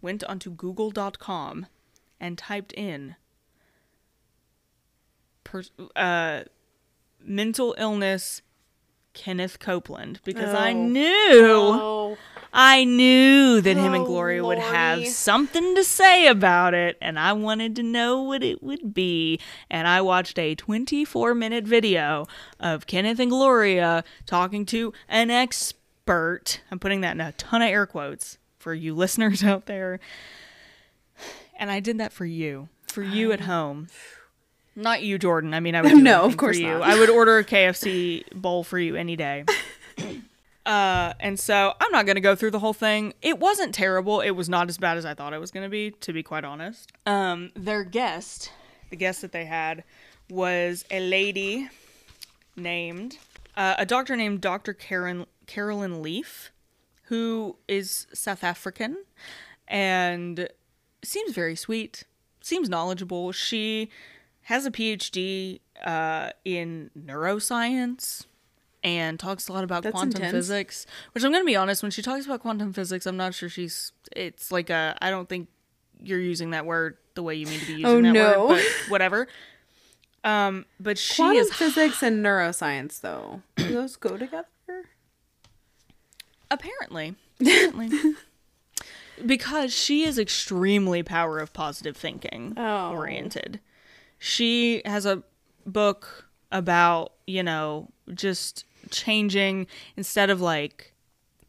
[0.00, 1.66] went onto google.com
[2.20, 3.16] and typed in
[5.54, 5.62] per,
[5.96, 6.44] uh,
[7.20, 8.42] mental illness
[9.12, 10.86] Kenneth Copeland because I Oh.
[10.86, 12.18] knew Oh,
[12.52, 17.18] I knew that him and Oh, Gloria would have something to say about it, and
[17.18, 19.38] I wanted to know what it would be.
[19.70, 22.26] And I watched a 24 minute video
[22.58, 26.60] of Kenneth and Gloria talking to an expert.
[26.70, 30.00] I'm putting that in a ton of air quotes for you listeners out there.
[31.56, 33.86] And I did that for you, for you at home.
[34.76, 35.54] Not you, Jordan.
[35.54, 36.78] I mean, I would do No, of course for you.
[36.78, 36.82] not.
[36.82, 39.44] I would order a KFC bowl for you any day.
[40.66, 43.12] Uh, and so I'm not going to go through the whole thing.
[43.20, 44.22] It wasn't terrible.
[44.22, 46.22] It was not as bad as I thought it was going to be, to be
[46.22, 46.90] quite honest.
[47.04, 48.50] Um, their guest,
[48.88, 49.84] the guest that they had,
[50.30, 51.68] was a lady
[52.56, 53.18] named,
[53.58, 54.72] uh, a doctor named Dr.
[54.72, 56.50] Karen, Caroline Leaf,
[57.08, 58.96] who is South African
[59.68, 60.48] and
[61.02, 62.04] seems very sweet,
[62.40, 63.32] seems knowledgeable.
[63.32, 63.90] She
[64.44, 68.24] has a PhD uh, in neuroscience
[68.82, 70.32] and talks a lot about That's quantum intense.
[70.32, 70.86] physics.
[71.12, 73.48] Which I'm going to be honest, when she talks about quantum physics, I'm not sure
[73.48, 73.92] she's.
[74.14, 74.96] It's like a.
[75.00, 75.48] I don't think
[76.02, 78.46] you're using that word the way you mean to be using Oh, that no.
[78.48, 79.28] word, but whatever.
[80.24, 84.46] Um, but she quantum is physics and neuroscience, though, do those go together?
[86.50, 87.14] Apparently.
[87.40, 87.90] Apparently.
[89.26, 92.90] because she is extremely power of positive thinking Oh.
[92.92, 93.60] oriented.
[94.24, 95.22] She has a
[95.66, 99.66] book about, you know, just changing
[99.98, 100.94] instead of like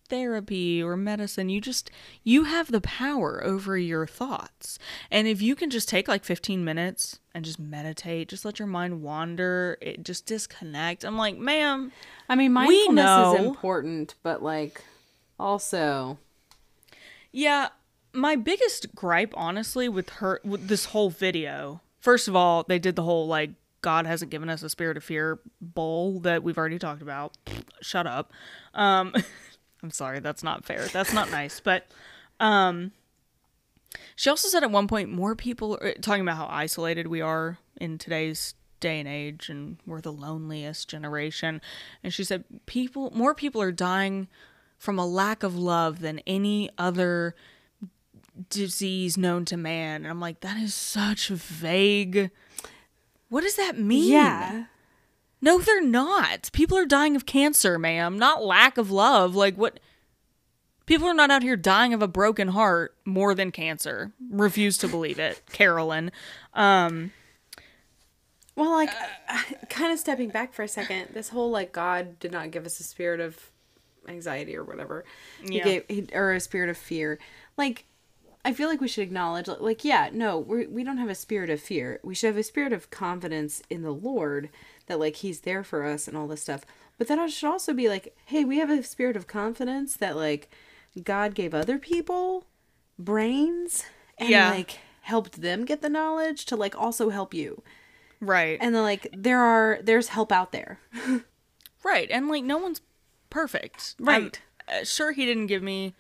[0.10, 1.90] therapy or medicine, you just
[2.26, 4.78] you have the power over your thoughts.
[5.10, 8.68] And if you can just take like 15 minutes and just meditate, just let your
[8.68, 11.06] mind wander, it just disconnect.
[11.06, 11.94] I'm like, "Ma'am,
[12.28, 14.84] I mean, We mindfulness is important, but like,
[15.40, 16.18] also,
[17.32, 17.70] Yeah,
[18.12, 21.80] my biggest gripe, honestly, with her, with this whole video.
[22.06, 23.50] First of all, they did the whole like
[23.82, 27.36] God hasn't given us a spirit of fear bull that we've already talked about.
[27.82, 28.32] Shut up.
[28.76, 29.12] Um,
[29.82, 30.86] I'm sorry, that's not fair.
[30.86, 31.60] That's not nice.
[31.60, 31.88] But
[32.40, 32.92] um,
[34.16, 37.58] she also said at one point more people are talking about how isolated we are
[37.82, 41.60] in today's day and age, and we're the loneliest generation.
[42.04, 44.28] And she said people, more people are dying
[44.78, 47.34] from a lack of love than any other
[48.50, 50.02] disease known to man.
[50.04, 52.32] And I'm like, that is such vague.
[53.30, 54.12] What does that mean?
[54.12, 54.66] Yeah.
[55.42, 56.50] No, they're not.
[56.54, 59.36] People are dying of cancer, ma'am, not lack of love.
[59.36, 59.80] Like, what?
[60.86, 64.12] People are not out here dying of a broken heart more than cancer.
[64.30, 66.12] Refuse to believe it, Caroline.
[66.54, 67.12] Um,
[68.56, 68.90] Well, like,
[69.70, 72.80] kind of stepping back for a second, this whole like God did not give us
[72.80, 73.52] a spirit of
[74.08, 75.04] anxiety or whatever,
[75.44, 75.80] he Yeah.
[75.80, 77.20] gave or a spirit of fear.
[77.58, 77.86] Like,
[78.46, 81.50] I feel like we should acknowledge, like, yeah, no, we we don't have a spirit
[81.50, 82.00] of fear.
[82.04, 84.50] We should have a spirit of confidence in the Lord
[84.86, 86.64] that like He's there for us and all this stuff.
[86.98, 90.16] But then it should also be like, hey, we have a spirit of confidence that
[90.16, 90.50] like
[91.04, 92.46] God gave other people
[92.98, 93.84] brains
[94.18, 94.52] and Yeah.
[94.52, 97.62] like helped them get the knowledge to like also help you
[98.22, 98.58] right.
[98.62, 100.80] and then like there are there's help out there
[101.84, 102.82] Right, and like no one's
[103.30, 103.94] perfect.
[104.00, 104.40] Right.
[104.68, 105.94] I'm, uh, sure, he didn't give me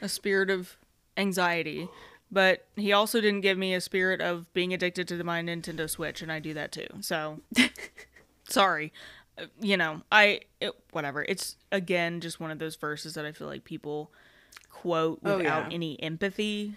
[0.00, 0.76] a spirit of
[1.18, 1.88] anxiety,
[2.30, 5.90] but he also didn't give me a spirit of being addicted to the my Nintendo
[5.90, 6.86] Switch, and I do that too.
[7.00, 7.40] So,
[8.48, 8.92] sorry.
[9.60, 11.24] You know, I it, whatever.
[11.28, 14.10] It's again just one of those verses that I feel like people
[14.70, 15.74] quote Oh, without yeah.
[15.74, 16.74] any empathy.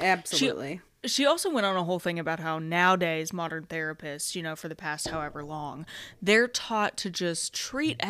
[0.00, 0.80] absolutely She
[1.26, 4.74] also went on a whole thing about how nowadays modern therapists, you know, for the
[4.74, 5.86] past however long,
[6.20, 8.00] they're taught to just treat.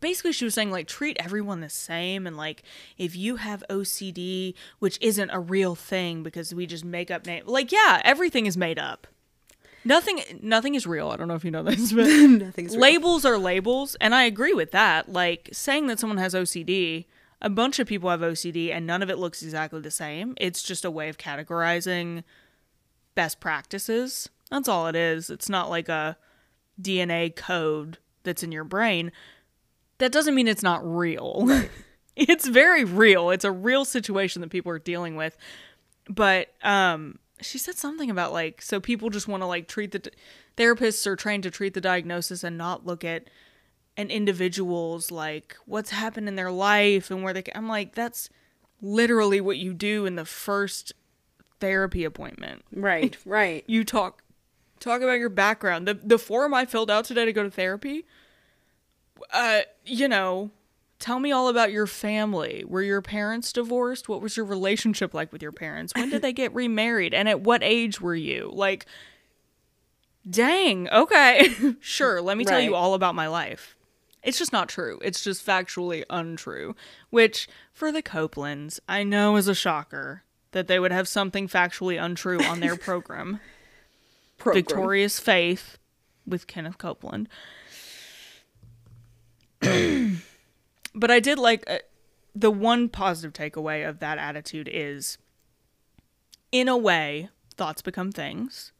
[0.00, 2.62] Basically, she was saying like treat everyone the same, and like
[2.98, 7.44] if you have OCD, which isn't a real thing because we just make up name.
[7.46, 9.06] Like yeah, everything is made up.
[9.84, 11.08] Nothing, nothing is real.
[11.08, 12.80] I don't know if you know this, but nothing's real.
[12.80, 15.10] labels are labels, and I agree with that.
[15.10, 17.06] Like saying that someone has OCD,
[17.40, 20.34] a bunch of people have OCD, and none of it looks exactly the same.
[20.38, 22.24] It's just a way of categorizing
[23.14, 24.28] best practices.
[24.50, 25.30] That's all it is.
[25.30, 26.16] It's not like a
[26.80, 29.12] DNA code that's in your brain.
[29.98, 31.46] that doesn't mean it's not real.
[32.16, 33.30] it's very real.
[33.30, 35.36] It's a real situation that people are dealing with.
[36.08, 40.10] But um she said something about like so people just want to like treat the
[40.56, 43.24] therapists are trained to treat the diagnosis and not look at
[43.96, 48.28] an individual's like what's happened in their life and where they I'm like that's
[48.82, 50.92] literally what you do in the first
[51.60, 52.62] therapy appointment.
[52.72, 53.64] Right, right.
[53.66, 54.22] You talk
[54.78, 55.86] talk about your background.
[55.86, 58.06] The the form I filled out today to go to therapy,
[59.32, 60.50] uh, you know,
[60.98, 62.64] tell me all about your family.
[62.66, 64.08] Were your parents divorced?
[64.08, 65.92] What was your relationship like with your parents?
[65.94, 67.14] When did they get remarried?
[67.14, 68.50] And at what age were you?
[68.52, 68.86] Like
[70.28, 71.54] dang, okay.
[71.80, 73.76] sure, let me tell you all about my life.
[74.22, 74.98] It's just not true.
[75.02, 76.76] It's just factually untrue.
[77.08, 82.02] Which, for the Copelands, I know is a shocker that they would have something factually
[82.02, 83.40] untrue on their program.
[84.38, 84.64] Program.
[84.64, 85.78] Victorious Faith
[86.26, 87.28] with Kenneth Copeland.
[90.94, 91.78] but I did like uh,
[92.34, 95.18] the one positive takeaway of that attitude is
[96.52, 98.72] in a way, thoughts become things.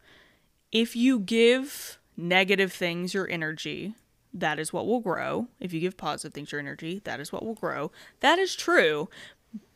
[0.73, 3.95] If you give negative things your energy,
[4.33, 5.49] that is what will grow.
[5.59, 7.91] If you give positive things your energy, that is what will grow.
[8.21, 9.09] That is true.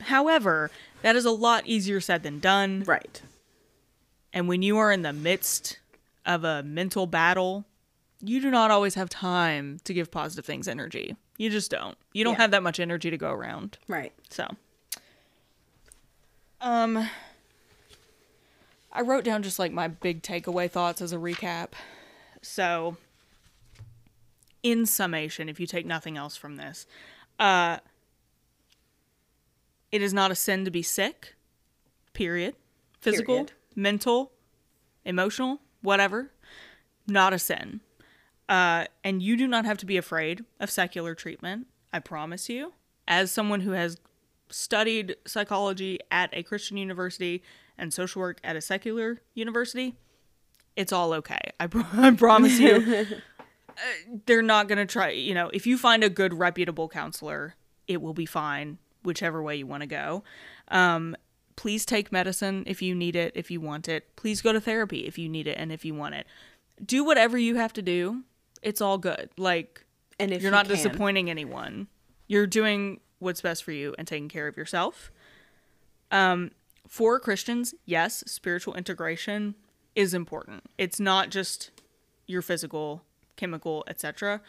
[0.00, 0.70] However,
[1.02, 2.84] that is a lot easier said than done.
[2.86, 3.20] Right.
[4.32, 5.78] And when you are in the midst
[6.26, 7.64] of a mental battle,
[8.20, 11.16] you do not always have time to give positive things energy.
[11.36, 11.96] You just don't.
[12.12, 12.42] You don't Yeah.
[12.42, 13.78] have that much energy to go around.
[13.88, 14.12] Right.
[14.30, 14.48] So,
[16.60, 17.08] um,
[18.92, 21.70] I wrote down just like my big takeaway thoughts as a recap.
[22.42, 22.96] So,
[24.62, 26.86] in summation, if you take nothing else from this,
[27.38, 27.78] uh,
[29.94, 31.36] it is not a sin to be sick,
[32.14, 32.56] period.
[33.00, 33.52] Physical, Period.
[33.76, 34.32] mental,
[35.04, 36.32] emotional, whatever,
[37.06, 37.80] not a sin.
[38.48, 41.68] Uh, and you do not have to be afraid of secular treatment.
[41.92, 42.72] I promise you.
[43.06, 43.98] As someone who has
[44.50, 47.40] studied psychology at a Christian university
[47.78, 49.94] and social work at a secular university,
[50.74, 51.52] it's all okay.
[51.60, 53.06] I, pro- I promise you.
[53.76, 57.56] Uh, they're not going to try, you know, if you find a good, reputable counselor,
[57.88, 60.24] it will be fine, whichever way you want to go.
[60.68, 61.16] Um,
[61.56, 64.16] please take medicine if you need it, if you want it.
[64.16, 66.26] Please go to therapy if you need it and if you want it.
[66.84, 68.22] Do whatever you have to do.
[68.62, 69.30] It's all good.
[69.36, 69.84] Like,
[70.18, 70.74] And if you're you not can.
[70.74, 71.86] disappointing anyone.
[72.26, 75.12] You're doing what's best for you and taking care of yourself.
[76.10, 76.50] Um,
[76.88, 79.54] for Christians, yes, spiritual integration
[79.94, 80.64] is important.
[80.78, 81.70] It's not just
[82.26, 83.02] your physical,
[83.36, 84.40] chemical, etc.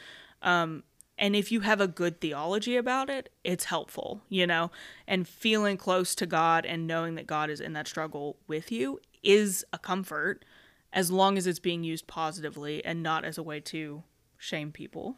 [0.42, 0.84] Um,
[1.18, 4.72] and if you have a good theology about it, it's helpful, you know.
[5.08, 9.00] And feeling close to God and knowing that God is in that struggle with you
[9.24, 10.46] is a comfort,
[10.92, 14.04] as long as it's being used positively and not as a way to
[14.38, 15.18] shame people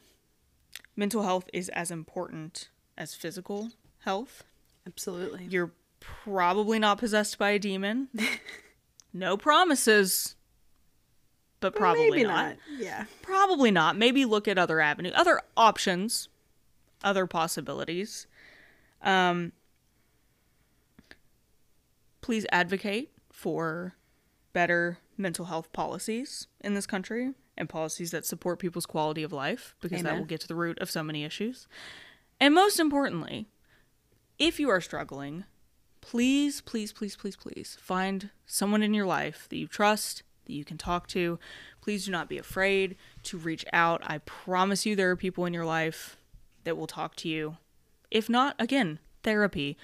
[0.97, 3.69] mental health is as important as physical
[3.99, 4.43] health.
[4.85, 5.45] Absolutely.
[5.49, 8.09] You're probably not possessed by a demon.
[9.13, 10.35] no promises,
[11.59, 12.49] but probably not.
[12.49, 12.57] not.
[12.77, 13.05] Yeah.
[13.21, 13.97] Probably not.
[13.97, 16.29] Maybe look at other avenues, other options,
[17.03, 18.27] other possibilities.
[19.01, 19.53] Um,
[22.21, 23.95] please advocate for
[24.53, 29.75] better mental health policies in this country and policies that support people's quality of life
[29.81, 31.67] because that will get to the root of so many issues.
[32.39, 33.47] And most importantly,
[34.37, 35.45] if you are struggling,
[36.01, 40.65] please, please, please, please, please find someone in your life that you trust, that you
[40.65, 41.39] can talk to.
[41.81, 44.01] Please do not be afraid to reach out.
[44.05, 46.17] I promise you, there are people in your life
[46.63, 47.57] that will talk to you.
[48.09, 49.77] If not, again, therapy.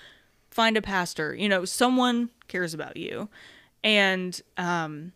[0.50, 1.36] Find a pastor.
[1.36, 3.30] You know, someone cares about you.
[3.84, 5.12] And um,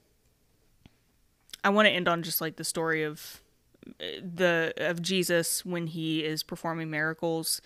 [1.63, 3.41] I want to end on just like the story of
[3.87, 7.61] uh, the of Jesus when he is performing miracles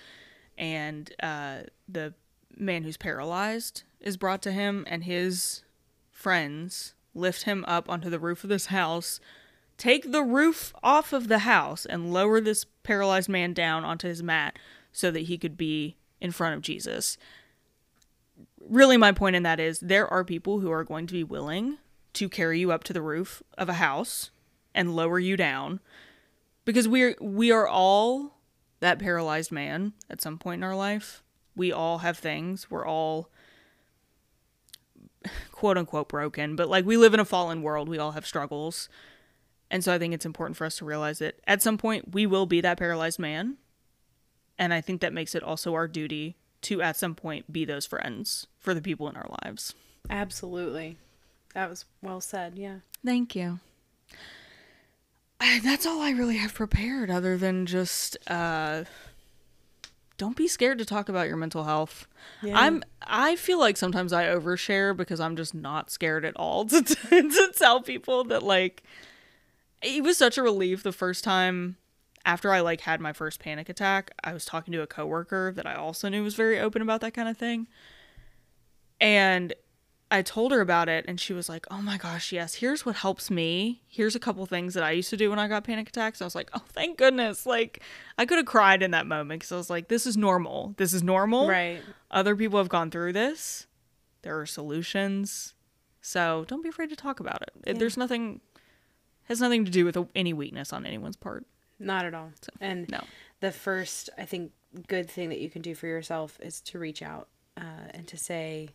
[0.58, 2.14] and uh, the
[2.58, 5.64] man who's paralyzed is brought to him and his
[6.12, 9.20] friends lift him up onto the roof of this house
[9.82, 14.22] take the roof off of the house and lower this paralyzed man down onto his
[14.22, 14.60] mat
[14.92, 17.18] so that he could be in front of Jesus.
[18.60, 21.80] Really my point in that is there are people who are going to be willing
[22.14, 24.30] to carry you up to the roof of a house
[24.76, 25.80] and lower you down
[26.64, 28.38] because we're we are all
[28.82, 31.24] that paralyzed man at some point in our life.
[31.56, 32.70] We all have things.
[32.70, 33.32] We're all
[35.52, 38.90] quote unquote broken but like we live in a fallen world we all have struggles
[39.70, 42.26] and so i think it's important for us to realize that at some point we
[42.26, 43.58] will be that paralyzed man
[44.58, 47.86] and i think that makes it also our duty to at some point be those
[47.86, 49.74] friends for the people in our lives
[50.10, 50.98] Absolutely.
[51.54, 52.54] That was well said.
[52.58, 52.78] Yeah.
[53.06, 53.60] Thank you.
[55.40, 58.84] I- that's all I really have prepared, other than just uh,
[60.22, 62.08] don't be scared to talk about your mental health.
[62.44, 62.56] Yeah.
[62.56, 62.84] I'm.
[63.02, 67.52] I feel like sometimes I overshare because I'm just not scared at all to, to
[67.58, 68.84] tell people that like
[69.82, 71.78] it was such a relief the first time
[72.24, 74.12] after I like had my first panic attack.
[74.24, 77.16] I was talking to a coworker that I also knew was very open about that
[77.16, 77.68] kind of thing,
[79.00, 79.56] and
[80.12, 82.98] I told her about it and she was like, "Oh my gosh, yes, here's what
[82.98, 83.82] helps me.
[83.88, 86.26] Here's a couple things that I used to do when I got panic attacks." I
[86.26, 87.82] was like, "Oh, thank goodness." Like
[88.18, 90.76] I could have cried in that moment cuz I was like, "This is normal.
[90.78, 91.82] This is normal." Right.
[92.12, 93.68] Other people have gone through this.
[94.22, 95.56] There are solutions.
[96.02, 97.54] So, don't be afraid to talk about it.
[97.66, 98.42] it there's nothing
[99.26, 101.46] has nothing to do with any weakness on anyone's part.
[101.80, 102.32] Not at all.
[102.60, 103.02] and no.
[103.40, 104.52] the first, I think,
[104.88, 108.18] good thing that you can do for yourself is to reach out uh, and to
[108.18, 108.70] say,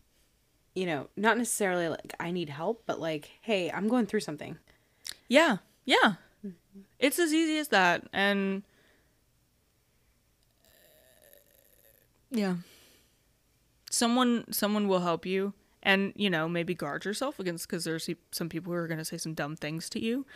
[0.76, 4.58] you know, not necessarily like I need help, but like, hey, I'm going through something.
[5.26, 5.56] Yeah.
[5.84, 6.14] Yeah.
[6.98, 8.04] It's as easy as that.
[8.12, 8.62] And
[12.30, 12.56] yeah.
[13.90, 18.48] Someone someone will help you and, you know, maybe guard yourself against cuz there's some
[18.48, 20.26] people who are going to say some dumb things to you.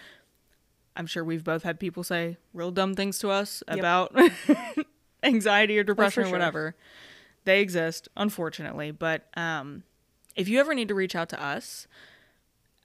[0.96, 3.78] I'm sure we've both had people say real dumb things to us Yep.
[3.78, 4.16] about
[5.22, 6.32] anxiety or depression or sure.
[6.32, 6.74] whatever.
[7.44, 9.82] They exist, unfortunately, but um
[10.40, 11.86] if you ever need to reach out to us,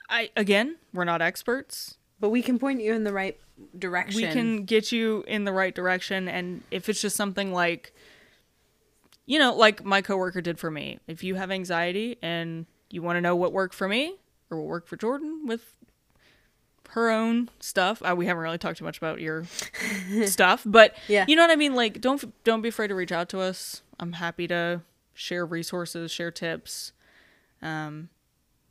[0.10, 3.40] I again, we're not experts But we can point you in the right
[3.77, 4.22] direction.
[4.22, 7.94] we can get you in the right direction and if it's just something like
[9.26, 13.15] you know like my coworker did for me if you have anxiety and you want
[13.15, 14.15] to know what worked for me
[14.52, 15.61] or what worked for jordan with
[16.90, 19.45] her own stuff uh, we haven't really talked too much about your
[20.26, 21.23] stuff but Yeah.
[21.27, 23.82] you know what i mean like don't don't be afraid to reach out to us
[24.02, 24.82] i'm happy to
[25.14, 26.91] share resources share tips
[27.66, 28.10] um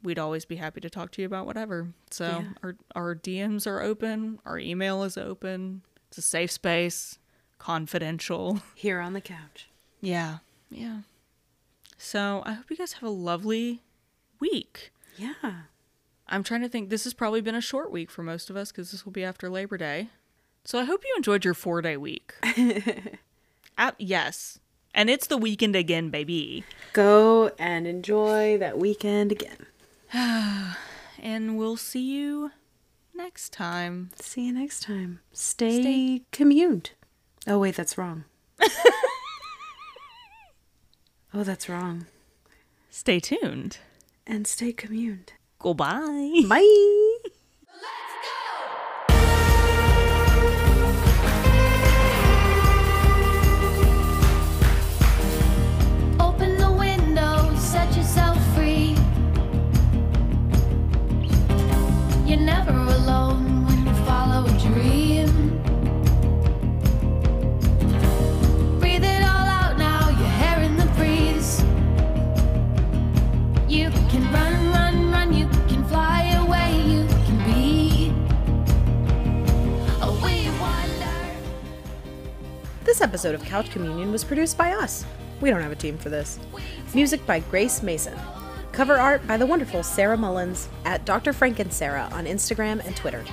[0.03, 1.89] we'd always be happy to talk to you about whatever.
[2.11, 2.45] So Yeah.
[2.63, 5.83] our our DMs are open, our email is open.
[6.09, 7.19] It's a safe space,
[7.59, 8.61] confidential.
[8.75, 9.69] here on the couch.
[10.01, 10.39] Yeah.
[10.71, 11.01] Yeah.
[11.99, 13.83] So I hope you guys have a lovely
[14.41, 14.93] week.
[15.17, 15.63] Yeah.
[16.29, 18.73] I'm trying to think this has probably been a short week for most of us
[18.73, 20.11] cuz this will be after Labor Day.
[20.65, 22.35] So I hope you enjoyed your 4-day week.
[23.77, 24.61] Uh, yes.
[24.95, 26.65] And it's the weekend again, baby.
[26.93, 29.67] Go and enjoy that weekend again.
[31.23, 32.51] And we'll see you
[33.15, 34.11] next time.
[34.21, 35.21] See you next time.
[35.33, 36.91] Stay, Stay- communed.
[37.47, 38.25] Oh wait, that's wrong.
[41.33, 42.05] oh, that's wrong.
[42.91, 43.79] Stay tuned.
[44.27, 45.33] And stay communed.
[45.59, 46.43] Goodbye.
[46.47, 47.01] Bye.
[82.95, 85.05] This episode of Couch Communion was produced by us.
[85.41, 86.39] We don't have a team for this.
[86.95, 88.17] Music by Grace Mason.
[88.71, 91.33] Cover art by the wonderful Sarah Mullins at Dr.
[91.33, 93.25] Frank and Sarah on Instagram and Twitter.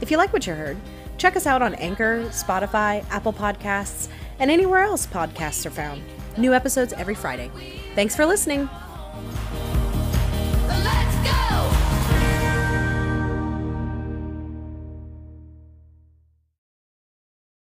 [0.00, 0.78] If you like what you heard,
[1.18, 4.08] check us out on Anchor, Spotify, Apple Podcasts,
[4.38, 6.00] and anywhere else podcasts are found.
[6.38, 7.50] New episodes every Friday.
[7.94, 8.66] Thanks for listening.
[10.68, 11.81] Let's go!